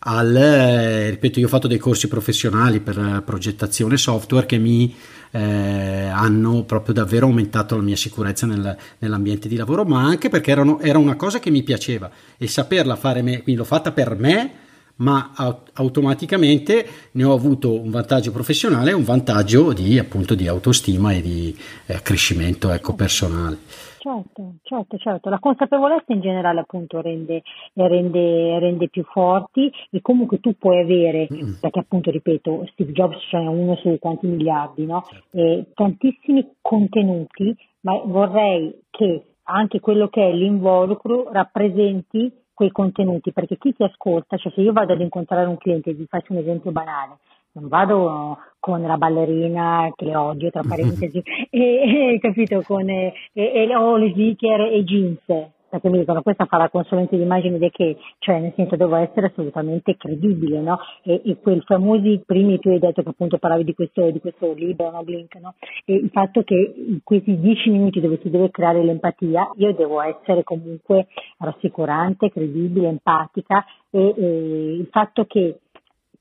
al, 0.00 0.34
eh, 0.34 1.10
ripeto, 1.10 1.40
io 1.40 1.46
ho 1.46 1.48
fatto 1.48 1.66
dei 1.66 1.78
corsi 1.78 2.08
professionali 2.08 2.80
per 2.80 3.22
progettazione 3.24 3.96
software 3.96 4.46
che 4.46 4.58
mi 4.58 4.94
eh, 5.30 6.08
hanno 6.12 6.64
proprio 6.64 6.94
davvero 6.94 7.26
aumentato 7.26 7.76
la 7.76 7.82
mia 7.82 7.96
sicurezza 7.96 8.46
nel, 8.46 8.76
nell'ambiente 8.98 9.48
di 9.48 9.56
lavoro, 9.56 9.84
ma 9.84 10.02
anche 10.02 10.28
perché 10.28 10.50
erano, 10.50 10.80
era 10.80 10.98
una 10.98 11.16
cosa 11.16 11.38
che 11.38 11.50
mi 11.50 11.62
piaceva. 11.62 12.10
E 12.36 12.48
saperla 12.48 12.96
fare 12.96 13.22
me, 13.22 13.42
quindi 13.42 13.56
l'ho 13.56 13.64
fatta 13.64 13.92
per 13.92 14.16
me, 14.16 14.50
ma 14.98 15.32
automaticamente 15.74 16.86
ne 17.12 17.24
ho 17.24 17.32
avuto 17.32 17.80
un 17.80 17.90
vantaggio 17.90 18.32
professionale 18.32 18.90
e 18.90 18.94
un 18.94 19.04
vantaggio 19.04 19.72
di, 19.72 19.98
appunto, 19.98 20.34
di 20.34 20.46
autostima 20.46 21.12
e 21.12 21.20
di 21.20 21.56
eh, 21.86 22.00
crescimento 22.02 22.70
ecco, 22.70 22.94
personale. 22.94 23.58
Certo, 23.98 24.54
certo, 24.62 24.96
certo. 24.96 25.28
La 25.28 25.38
consapevolezza 25.38 26.12
in 26.12 26.20
generale 26.20 26.60
appunto 26.60 27.00
rende, 27.00 27.42
rende, 27.74 28.58
rende 28.58 28.88
più 28.88 29.02
forti 29.04 29.70
e 29.90 30.00
comunque 30.00 30.40
tu 30.40 30.56
puoi 30.56 30.80
avere, 30.80 31.26
mm. 31.30 31.54
perché 31.60 31.80
appunto 31.80 32.10
ripeto, 32.10 32.68
Steve 32.72 32.92
Jobs 32.92 33.18
c'è 33.28 33.38
uno 33.38 33.76
su 33.76 33.96
quanti 33.98 34.26
miliardi, 34.26 34.86
no? 34.86 35.04
E 35.30 35.66
tantissimi 35.74 36.54
contenuti, 36.60 37.54
ma 37.80 38.00
vorrei 38.04 38.82
che 38.90 39.24
anche 39.42 39.80
quello 39.80 40.08
che 40.08 40.28
è 40.28 40.32
l'involucro 40.32 41.30
rappresenti 41.32 42.32
quei 42.58 42.72
contenuti, 42.72 43.30
perché 43.32 43.56
chi 43.56 43.72
ti 43.72 43.84
ascolta, 43.84 44.36
cioè 44.36 44.50
se 44.50 44.62
io 44.62 44.72
vado 44.72 44.92
ad 44.92 45.00
incontrare 45.00 45.46
un 45.46 45.56
cliente, 45.58 45.92
vi 45.92 46.06
faccio 46.08 46.32
un 46.32 46.40
esempio 46.40 46.72
banale, 46.72 47.18
non 47.52 47.68
vado 47.68 48.36
con 48.58 48.82
la 48.82 48.96
ballerina 48.96 49.92
che 49.94 50.16
odio 50.16 50.50
tra 50.50 50.62
parentesi 50.66 51.22
e, 51.50 52.14
e, 52.14 52.18
capito 52.18 52.60
con 52.62 52.88
e, 52.90 53.14
e, 53.32 53.76
o 53.76 53.96
le 53.96 54.10
sneaker 54.10 54.72
e 54.72 54.82
jeans 54.82 55.20
perché 55.68 55.88
mi 55.88 55.98
dicono 55.98 56.22
questa 56.22 56.46
fa 56.46 56.56
la 56.56 56.70
consulenza 56.70 57.16
di 57.16 57.22
immagine 57.22 57.58
di 57.58 57.70
che 57.70 57.96
cioè 58.18 58.40
nel 58.40 58.52
senso 58.56 58.76
devo 58.76 58.96
essere 58.96 59.26
assolutamente 59.26 59.96
credibile 59.96 60.60
no? 60.60 60.78
e, 61.02 61.20
e 61.24 61.36
quei 61.40 61.60
famosi 61.64 62.22
primi 62.24 62.58
tu 62.58 62.68
hai 62.68 62.78
detto 62.78 63.02
che 63.02 63.10
appunto 63.10 63.38
parlavi 63.38 63.64
di 63.64 63.74
questo, 63.74 64.10
di 64.10 64.20
questo 64.20 64.52
libro 64.52 64.90
no? 64.90 65.02
Blink 65.02 65.34
no? 65.36 65.54
e 65.84 65.94
il 65.94 66.10
fatto 66.10 66.42
che 66.42 66.54
in 66.54 67.00
questi 67.02 67.38
dieci 67.38 67.70
minuti 67.70 68.00
dove 68.00 68.18
si 68.22 68.30
deve 68.30 68.50
creare 68.50 68.82
l'empatia 68.82 69.50
io 69.56 69.74
devo 69.74 70.00
essere 70.00 70.42
comunque 70.42 71.08
rassicurante 71.38 72.30
credibile 72.30 72.88
empatica 72.88 73.64
e, 73.90 74.14
e 74.16 74.74
il 74.76 74.88
fatto 74.90 75.24
che 75.26 75.60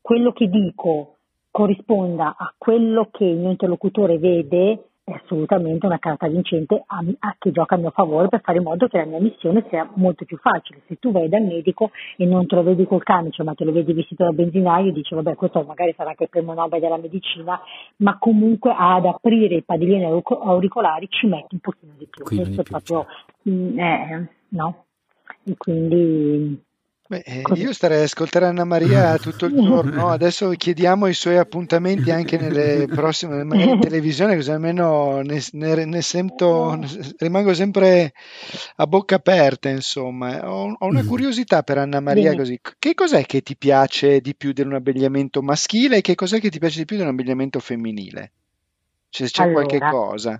quello 0.01 0.31
che 0.31 0.47
dico 0.49 1.15
corrisponda 1.51 2.35
a 2.37 2.53
quello 2.57 3.09
che 3.11 3.25
il 3.25 3.37
mio 3.37 3.49
interlocutore 3.49 4.19
vede 4.19 4.86
è 5.07 5.13
assolutamente 5.13 5.85
una 5.85 5.99
carta 5.99 6.27
vincente 6.27 6.83
a, 6.85 7.01
a, 7.19 7.35
che 7.39 7.51
gioca 7.51 7.75
a 7.75 7.77
mio 7.77 7.91
favore 7.91 8.27
per 8.27 8.41
fare 8.41 8.57
in 8.57 8.65
modo 8.65 8.87
che 8.87 8.97
la 8.97 9.05
mia 9.05 9.21
missione 9.21 9.65
sia 9.69 9.89
molto 9.93 10.25
più 10.25 10.35
facile. 10.35 10.81
Se 10.85 10.97
tu 10.99 11.13
vai 11.13 11.29
dal 11.29 11.43
medico 11.43 11.91
e 12.17 12.25
non 12.25 12.45
te 12.45 12.55
lo 12.55 12.63
vedi 12.63 12.85
col 12.85 13.03
camice, 13.03 13.41
ma 13.43 13.53
te 13.53 13.63
lo 13.63 13.71
vedi 13.71 13.93
vestito 13.93 14.25
da 14.25 14.31
benzinaio, 14.31 14.91
dici 14.91 15.15
vabbè 15.15 15.35
questo 15.35 15.63
magari 15.63 15.93
sarà 15.95 16.09
anche 16.09 16.23
il 16.23 16.29
premio 16.29 16.53
Nobel 16.53 16.81
della 16.81 16.97
medicina, 16.97 17.57
ma 17.97 18.17
comunque 18.17 18.73
ad 18.77 19.05
aprire 19.05 19.55
i 19.55 19.63
padiglioni 19.63 20.03
auricolari 20.03 21.07
ci 21.09 21.25
metti 21.25 21.53
un 21.55 21.61
pochino 21.61 21.93
di 21.97 22.07
più. 22.09 22.25
Quindi 22.25 22.53
Questo 22.53 22.61
è 22.63 22.65
proprio, 22.65 23.05
mh, 23.43 23.79
eh, 23.79 24.29
no? 24.49 24.85
E 25.45 25.55
quindi 25.55 26.65
Beh, 27.09 27.23
eh, 27.25 27.41
io 27.53 27.71
starei 27.71 28.01
a 28.01 28.03
ascoltare 28.03 28.47
Anna 28.47 28.65
Maria 28.65 29.17
tutto 29.17 29.45
il 29.45 29.53
giorno. 29.53 30.09
Adesso 30.09 30.49
chiediamo 30.49 31.07
i 31.07 31.13
suoi 31.13 31.37
appuntamenti 31.37 32.11
anche 32.11 32.37
nelle 32.37 32.85
prossime 32.85 33.45
magari 33.45 33.71
in 33.71 33.79
televisione, 33.81 34.35
così 34.35 34.51
almeno 34.51 35.21
ne, 35.21 35.41
ne, 35.53 35.85
ne 35.85 36.01
sento, 36.01 36.75
ne, 36.75 36.87
rimango 37.17 37.53
sempre 37.53 38.11
a 38.75 38.87
bocca 38.87 39.15
aperta. 39.15 39.69
Insomma, 39.69 40.51
ho, 40.51 40.75
ho, 40.77 40.85
una 40.85 41.05
curiosità 41.05 41.63
per 41.63 41.77
Anna 41.77 42.01
Maria. 42.01 42.35
Così. 42.35 42.59
Che 42.77 42.93
cos'è 42.93 43.25
che 43.25 43.41
ti 43.41 43.55
piace 43.55 44.19
di 44.19 44.35
più 44.35 44.51
di 44.51 44.61
un 44.61 44.73
abbigliamento 44.73 45.41
maschile 45.41 45.97
e 45.97 46.01
che 46.01 46.15
cos'è 46.15 46.41
che 46.41 46.49
ti 46.49 46.59
piace 46.59 46.79
di 46.79 46.85
più 46.85 46.97
di 46.97 47.03
un 47.03 47.07
abbigliamento 47.07 47.59
femminile? 47.59 48.31
C'è, 49.09 49.27
c'è 49.27 49.43
allora, 49.43 49.65
qualche 49.65 49.79
cosa? 49.79 50.37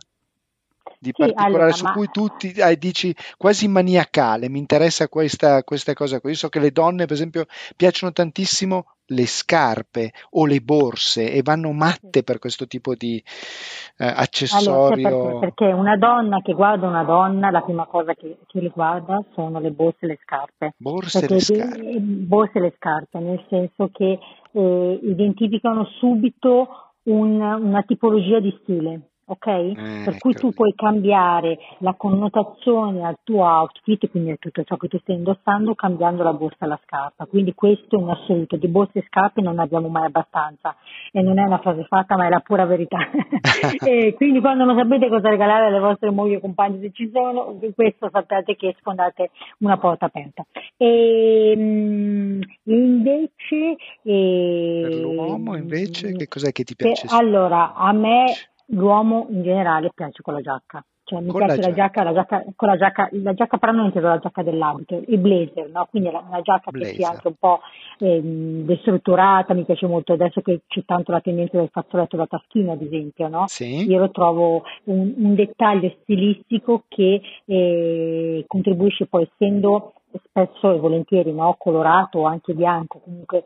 Di 1.00 1.12
sì, 1.14 1.22
particolare 1.22 1.54
allora, 1.54 1.72
su 1.72 1.84
ma... 1.84 1.94
cui 1.94 2.08
tu 2.12 2.28
ti, 2.38 2.52
eh, 2.52 2.78
dici 2.78 3.16
quasi 3.38 3.68
maniacale, 3.68 4.50
mi 4.50 4.60
interessa 4.60 5.08
questa, 5.08 5.64
questa 5.64 5.94
cosa 5.94 6.20
qui. 6.20 6.32
Io 6.32 6.38
so 6.38 6.50
che 6.50 6.60
le 6.60 6.72
donne, 6.72 7.06
per 7.06 7.14
esempio, 7.14 7.46
piacciono 7.76 8.12
tantissimo 8.12 8.86
le 9.12 9.26
scarpe 9.26 10.12
o 10.32 10.46
le 10.46 10.60
borse 10.60 11.32
e 11.32 11.42
vanno 11.42 11.72
matte 11.72 12.24
per 12.24 12.40
questo 12.40 12.68
tipo 12.68 12.94
di 12.96 13.24
eh, 13.98 14.06
accessorio. 14.06 15.08
Allora, 15.08 15.30
perché, 15.30 15.40
perché, 15.40 15.66
una 15.74 15.98
donna 15.98 16.42
che 16.42 16.54
guarda 16.54 16.88
una 16.88 17.04
donna, 17.04 17.52
la 17.52 17.62
prima 17.62 17.86
cosa 17.86 18.14
che, 18.14 18.40
che 18.46 18.60
le 18.60 18.70
guarda 18.70 19.24
sono 19.34 19.60
le 19.60 19.72
borse 19.72 20.06
e 20.06 20.08
le 20.08 20.20
scarpe. 20.22 20.74
Borse 20.78 21.26
e 21.26 21.28
le 21.30 21.40
scarpe. 21.40 22.00
borse 22.00 22.58
e 22.58 22.62
le 22.62 22.74
scarpe, 22.76 23.20
nel 23.20 23.46
senso 23.50 23.90
che 23.94 24.20
eh, 24.52 25.00
identificano 25.04 25.86
subito 26.00 26.68
un, 27.04 27.40
una 27.40 27.84
tipologia 27.84 28.40
di 28.40 28.58
stile 28.62 29.12
ok? 29.28 29.48
Eh, 29.48 29.76
per 30.06 30.18
cui 30.18 30.34
tu 30.34 30.52
puoi 30.52 30.74
cambiare 30.76 31.58
la 31.80 31.94
connotazione 31.94 33.06
al 33.06 33.18
tuo 33.24 33.44
outfit, 33.44 34.10
quindi 34.10 34.32
a 34.32 34.38
tutto 34.40 34.64
ciò 34.64 34.78
che 34.78 34.88
tu 34.88 34.98
stai 35.00 35.16
indossando, 35.16 35.76
cambiando 35.76 36.24
la 36.24 36.34
borsa 36.34 36.66
e 36.66 36.68
la 36.68 36.80
scarpa. 36.84 37.26
Quindi 37.26 37.54
questo 37.54 37.98
è 37.98 38.02
un 38.02 38.10
assoluto, 38.10 38.56
di 38.56 38.68
borse 38.68 39.00
e 39.00 39.06
scarpe 39.08 39.42
non 39.42 39.56
ne 39.56 39.64
abbiamo 39.64 39.90
mai 39.90 40.06
abbastanza 40.06 40.76
e 41.12 41.22
non 41.22 41.40
è 41.40 41.44
una 41.44 41.60
frase 41.60 41.84
fatta 41.84 42.16
ma 42.16 42.26
è 42.26 42.30
la 42.30 42.40
pura 42.40 42.66
verità. 42.66 42.98
e 43.86 44.14
quindi 44.16 44.40
quando 44.40 44.64
non 44.64 44.78
sapete 44.78 45.10
cosa 45.10 45.30
regalare 45.30 45.66
alle 45.66 45.80
vostre 45.80 46.10
mogli 46.10 46.36
o 46.36 46.40
compagni 46.40 46.80
se 46.80 46.92
ci 46.94 47.10
sono, 47.14 47.60
questo 47.76 48.10
sappiate 48.12 48.56
che 48.56 48.76
sfondate 48.80 49.32
una 49.60 49.78
porta 49.78 50.06
aperta. 50.06 50.46
E, 50.78 51.52
ehm, 51.52 52.42
invece... 52.64 53.76
E, 54.04 54.88
per 54.90 54.96
l'uomo 54.96 55.56
invece 55.58 56.14
che 56.14 56.28
cos'è 56.28 56.52
che 56.52 56.64
ti 56.64 56.76
piace? 56.76 57.08
Per, 57.08 57.20
allora, 57.20 57.74
a 57.74 57.92
me 57.92 58.26
l'uomo 58.68 59.28
in 59.30 59.44
generale 59.44 59.92
piace 59.94 60.22
con 60.22 60.34
la 60.34 60.42
giacca. 60.42 60.84
Cioè, 61.04 61.22
mi 61.22 61.30
con 61.30 61.46
piace 61.46 61.62
la 61.62 61.72
giacca, 61.74 62.04
la 62.04 62.12
giacca, 62.12 62.44
con 62.54 62.68
la 62.68 62.76
giacca, 62.76 63.08
la 63.14 63.34
giacca 63.34 63.58
però 63.58 63.72
non 63.72 63.86
intendo 63.86 64.10
la 64.10 64.18
giacca 64.18 64.44
dell'abito, 64.44 65.02
il 65.08 65.18
blazer, 65.20 65.70
no? 65.70 65.88
Quindi 65.90 66.12
la, 66.12 66.22
una 66.28 66.42
giacca 66.42 66.70
blazer. 66.70 66.92
che 66.92 66.96
sia 66.98 67.10
anche 67.10 67.28
un 67.28 67.36
po' 67.40 67.62
eh, 68.00 68.20
destrutturata, 68.22 69.54
mi 69.54 69.64
piace 69.64 69.88
molto 69.88 70.12
adesso 70.12 70.42
che 70.42 70.64
c'è 70.68 70.84
tanto 70.84 71.14
la 71.14 71.22
tendenza 71.22 71.58
del 71.58 71.70
fazzoletto 71.72 72.18
da 72.18 72.28
taschino, 72.28 72.74
ad 72.74 72.82
esempio, 72.82 73.30
no? 73.30 73.46
Sì. 73.48 73.86
Io 73.88 74.00
lo 74.00 74.12
trovo 74.12 74.64
un, 74.86 75.14
un 75.16 75.34
dettaglio 75.34 75.96
stilistico 76.02 76.84
che 76.90 77.22
eh, 77.46 78.44
contribuisce 78.46 79.06
poi, 79.06 79.30
essendo 79.32 79.94
spesso 80.26 80.74
e 80.74 80.78
volentieri 80.78 81.32
no? 81.32 81.56
colorato 81.58 82.20
o 82.20 82.26
anche 82.26 82.54
bianco, 82.54 83.00
comunque 83.00 83.46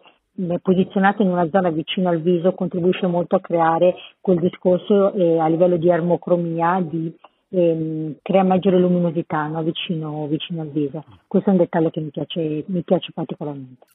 posizionato 0.62 1.22
in 1.22 1.30
una 1.30 1.48
zona 1.50 1.70
vicino 1.70 2.10
al 2.10 2.22
viso 2.22 2.54
contribuisce 2.54 3.08
molto 3.08 3.36
a 3.36 3.42
creare 3.42 3.96
quel 4.20 4.40
discorso 4.40 5.14
eh, 5.14 5.40
a 5.40 5.48
livello 5.48 5.78
di 5.78 5.92
armocromia, 5.92 6.82
di 6.82 7.14
ehm, 7.50 8.16
crea 8.22 8.44
maggiore 8.44 8.80
luminosità 8.80 9.48
no? 9.48 9.62
vicino, 9.64 10.28
vicino, 10.28 10.62
al 10.62 10.70
viso. 10.70 11.04
Questo 11.28 11.50
è 11.50 11.52
un 11.54 11.60
dettaglio 11.60 11.90
che 11.90 12.00
mi 12.00 12.10
piace, 12.10 12.64
mi 12.68 12.84
piace 12.84 13.12
particolarmente. 13.14 13.86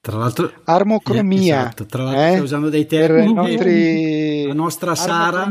Tra 0.00 0.16
l'altro, 0.16 0.52
armocromia. 0.64 1.58
Esatto, 1.58 1.84
tra 1.84 2.04
l'altro 2.04 2.36
eh? 2.36 2.40
usando 2.40 2.68
dei 2.68 2.86
termini 2.86 3.34
nostri... 3.34 4.46
la 4.46 4.54
nostra 4.54 4.94
Sara 4.94 5.50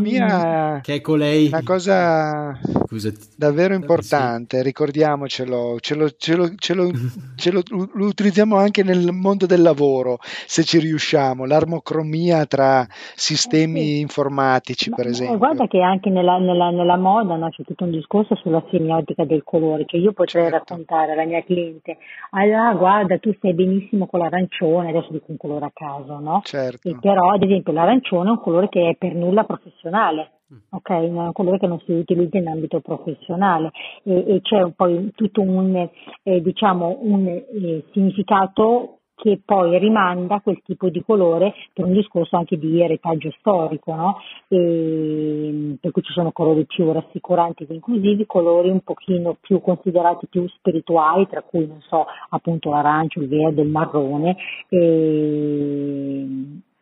che 0.81 0.95
è 0.95 1.01
colei 1.01 1.47
una 1.47 1.61
cosa 1.63 2.57
Scusati. 2.87 3.17
davvero 3.35 3.73
importante, 3.73 4.63
ricordiamocelo, 4.63 5.79
ce 5.81 5.95
lo, 5.95 6.09
ce, 6.11 6.35
lo, 6.37 6.49
ce, 6.55 6.73
lo, 6.73 6.89
ce 7.35 7.51
lo, 7.51 7.61
lo, 7.69 8.05
utilizziamo 8.05 8.55
anche 8.55 8.83
nel 8.83 9.11
mondo 9.11 9.45
del 9.45 9.61
lavoro 9.61 10.17
se 10.21 10.63
ci 10.63 10.79
riusciamo, 10.79 11.43
l'armocromia 11.43 12.45
tra 12.45 12.87
sistemi 12.89 13.81
sì. 13.81 13.99
informatici 13.99 14.89
per 14.91 15.07
esempio. 15.07 15.37
Guarda 15.37 15.67
che 15.67 15.81
anche 15.81 16.09
nella, 16.09 16.37
nella, 16.37 16.69
nella 16.69 16.97
moda 16.97 17.35
no, 17.35 17.49
c'è 17.49 17.63
tutto 17.63 17.83
un 17.83 17.91
discorso 17.91 18.35
sulla 18.35 18.63
semiotica 18.71 19.25
del 19.25 19.43
colore 19.43 19.83
che 19.83 19.97
io 19.97 20.13
potrei 20.13 20.43
certo. 20.43 20.57
raccontare 20.57 21.11
alla 21.11 21.25
mia 21.25 21.43
cliente, 21.43 21.97
allora 22.31 22.73
guarda 22.75 23.17
tu 23.17 23.33
stai 23.33 23.53
benissimo 23.53 24.07
con 24.07 24.19
l'arancione 24.21 24.35
l'arancione, 24.37 24.89
adesso 24.89 25.11
dico 25.11 25.25
un 25.27 25.37
colore 25.37 25.65
a 25.65 25.71
caso, 25.73 26.19
no? 26.19 26.41
Certo. 26.43 26.87
E 26.87 26.97
però 26.99 27.31
ad 27.31 27.43
esempio 27.43 27.73
l'arancione 27.73 28.29
è 28.29 28.31
un 28.31 28.41
colore 28.41 28.69
che 28.69 28.89
è 28.89 28.95
per 28.95 29.15
nulla 29.15 29.43
professionale, 29.43 30.31
mm. 30.53 30.57
ok? 30.69 30.89
È 30.89 31.07
un 31.07 31.31
colore 31.33 31.57
che 31.57 31.67
non 31.67 31.79
si 31.79 31.91
utilizza 31.91 32.37
in 32.37 32.47
ambito 32.47 32.79
professionale 32.79 33.71
e, 34.03 34.35
e 34.35 34.41
c'è 34.41 34.69
poi 34.75 35.11
tutto 35.15 35.41
un, 35.41 35.89
eh, 36.23 36.41
diciamo, 36.41 36.99
un 37.01 37.27
eh, 37.27 37.83
significato 37.91 38.96
che 39.17 39.41
poi 39.43 39.79
rimanda 39.79 40.41
quel 40.41 40.61
tipo 40.63 40.89
di 40.89 41.03
colore 41.03 41.53
per 41.73 41.85
un 41.85 41.93
discorso 41.93 42.37
anche 42.37 42.55
di 42.55 42.85
retaggio 42.85 43.33
storico, 43.39 43.95
no? 43.95 44.17
e, 44.47 45.75
per 45.81 45.91
cui 45.91 46.03
ci 46.03 46.13
sono 46.13 46.31
colori 46.31 46.65
più 46.65 46.91
rassicuranti 46.91 47.63
ed 47.63 47.71
inclusivi, 47.71 48.27
colori 48.27 48.69
un 48.69 48.81
pochino 48.81 49.35
più 49.41 49.59
considerati 49.59 50.27
più 50.27 50.47
spirituali, 50.47 51.27
tra 51.27 51.41
cui 51.41 51.65
non 51.65 51.81
so, 51.81 52.05
appunto 52.29 52.69
l'arancio, 52.69 53.19
il 53.19 53.27
verde, 53.27 53.63
il 53.63 53.69
marrone, 53.69 54.37
e, 54.69 56.27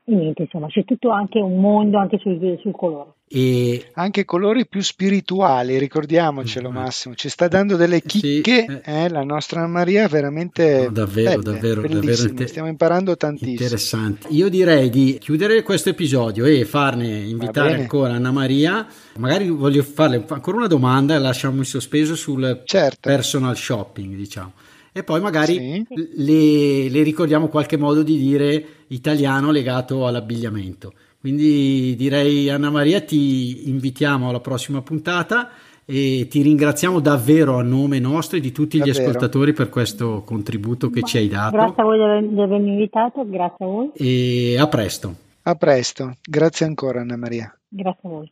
e 0.04 0.13
niente, 0.13 0.41
insomma, 0.41 0.67
c'è 0.67 0.84
tutto 0.84 1.12
anche 1.12 1.39
un 1.39 1.58
mondo 1.58 1.98
anche 1.98 2.17
sul, 2.17 2.60
sul 2.60 2.74
colore. 2.74 3.13
E... 3.27 3.91
Anche 3.95 4.23
colori 4.23 4.67
più 4.67 4.81
spirituali, 4.81 5.79
ricordiamocelo 5.79 6.69
mm-hmm. 6.69 6.81
Massimo, 6.81 7.15
ci 7.15 7.27
sta 7.27 7.47
dando 7.47 7.75
delle 7.75 8.01
chicche, 8.01 8.65
sì, 8.67 8.81
eh. 8.83 9.03
Eh, 9.03 9.09
la 9.09 9.23
nostra 9.23 9.65
Maria 9.65 10.07
veramente 10.07 10.83
no, 10.83 10.91
davvero, 10.91 11.29
belle, 11.29 11.43
davvero, 11.43 11.81
davvero 11.81 12.21
inter- 12.21 12.47
stiamo 12.47 12.67
imparando 12.67 13.17
tantissimo. 13.17 13.51
Interessanti. 13.51 14.27
Io 14.35 14.47
direi 14.47 14.89
di 14.89 15.17
chiudere 15.19 15.63
questo 15.63 15.89
episodio 15.89 16.45
e 16.45 16.65
farne 16.65 17.07
invitare 17.07 17.73
ancora 17.73 18.13
Anna 18.13 18.31
Maria. 18.31 18.88
Magari 19.17 19.49
voglio 19.49 19.81
farle 19.81 20.23
ancora 20.27 20.57
una 20.57 20.67
domanda 20.67 21.15
e 21.15 21.19
lasciamo 21.19 21.57
in 21.57 21.65
sospeso 21.65 22.15
sul 22.15 22.61
certo. 22.65 23.09
personal 23.09 23.57
shopping, 23.57 24.15
diciamo 24.15 24.53
e 24.97 25.03
poi 25.03 25.19
magari 25.19 25.55
sì. 25.55 26.09
le, 26.15 26.88
le, 26.88 27.03
ricordiamo 27.03 27.49
qualche 27.49 27.75
modo 27.75 28.01
di 28.01 28.17
dire 28.17 28.65
italiano 28.88 29.51
legato 29.51 30.07
all'abbigliamento. 30.07 30.93
Quindi 31.25 31.95
direi 31.95 32.51
Anna 32.51 32.69
Maria 32.69 33.01
ti 33.01 33.67
invitiamo 33.67 34.29
alla 34.29 34.39
prossima 34.39 34.83
puntata 34.83 35.49
e 35.83 36.27
ti 36.29 36.43
ringraziamo 36.43 36.99
davvero 36.99 37.57
a 37.57 37.63
nome 37.63 37.97
nostro 37.97 38.38
e 38.38 38.39
di 38.39 38.51
tutti 38.51 38.77
davvero. 38.77 38.99
gli 38.99 39.01
ascoltatori 39.01 39.51
per 39.51 39.69
questo 39.69 40.21
contributo 40.23 40.91
che 40.91 40.99
Ma, 40.99 41.07
ci 41.07 41.17
hai 41.17 41.27
dato. 41.27 41.57
Grazie 41.57 41.81
a 41.81 41.83
voi 41.83 42.27
di 42.27 42.39
avermi 42.39 42.69
invitato, 42.69 43.27
grazie 43.27 43.65
a 43.65 43.67
voi. 43.67 43.89
E 43.95 44.55
a 44.59 44.67
presto. 44.67 45.15
A 45.41 45.55
presto, 45.55 46.17
grazie 46.21 46.67
ancora 46.67 47.01
Anna 47.01 47.17
Maria. 47.17 47.51
Grazie 47.67 48.01
a 48.03 48.07
voi. 48.07 48.29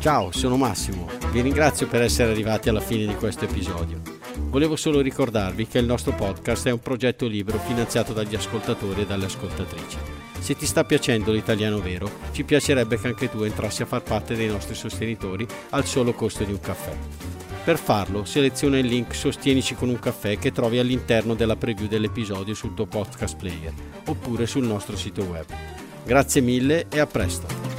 Ciao, 0.00 0.30
sono 0.30 0.58
Massimo. 0.58 1.08
Vi 1.32 1.40
ringrazio 1.40 1.88
per 1.88 2.02
essere 2.02 2.32
arrivati 2.32 2.68
alla 2.68 2.80
fine 2.80 3.06
di 3.06 3.14
questo 3.14 3.46
episodio. 3.46 4.02
Volevo 4.50 4.76
solo 4.76 5.00
ricordarvi 5.00 5.66
che 5.66 5.78
il 5.78 5.86
nostro 5.86 6.12
podcast 6.12 6.66
è 6.66 6.70
un 6.70 6.80
progetto 6.80 7.26
libero 7.26 7.56
finanziato 7.56 8.12
dagli 8.12 8.34
ascoltatori 8.34 9.00
e 9.00 9.06
dalle 9.06 9.24
ascoltatrici. 9.24 10.13
Se 10.44 10.54
ti 10.54 10.66
sta 10.66 10.84
piacendo 10.84 11.32
l'italiano 11.32 11.80
vero, 11.80 12.06
ci 12.32 12.44
piacerebbe 12.44 13.00
che 13.00 13.06
anche 13.06 13.30
tu 13.30 13.44
entrassi 13.44 13.80
a 13.80 13.86
far 13.86 14.02
parte 14.02 14.36
dei 14.36 14.46
nostri 14.46 14.74
sostenitori 14.74 15.46
al 15.70 15.86
solo 15.86 16.12
costo 16.12 16.44
di 16.44 16.52
un 16.52 16.60
caffè. 16.60 16.94
Per 17.64 17.78
farlo, 17.78 18.26
seleziona 18.26 18.76
il 18.76 18.84
link 18.84 19.14
Sostienici 19.14 19.74
con 19.74 19.88
un 19.88 19.98
caffè 19.98 20.38
che 20.38 20.52
trovi 20.52 20.78
all'interno 20.78 21.32
della 21.32 21.56
preview 21.56 21.88
dell'episodio 21.88 22.52
sul 22.52 22.74
tuo 22.74 22.84
podcast 22.84 23.38
player 23.38 23.72
oppure 24.04 24.44
sul 24.44 24.66
nostro 24.66 24.98
sito 24.98 25.22
web. 25.22 25.46
Grazie 26.04 26.42
mille 26.42 26.88
e 26.90 27.00
a 27.00 27.06
presto! 27.06 27.73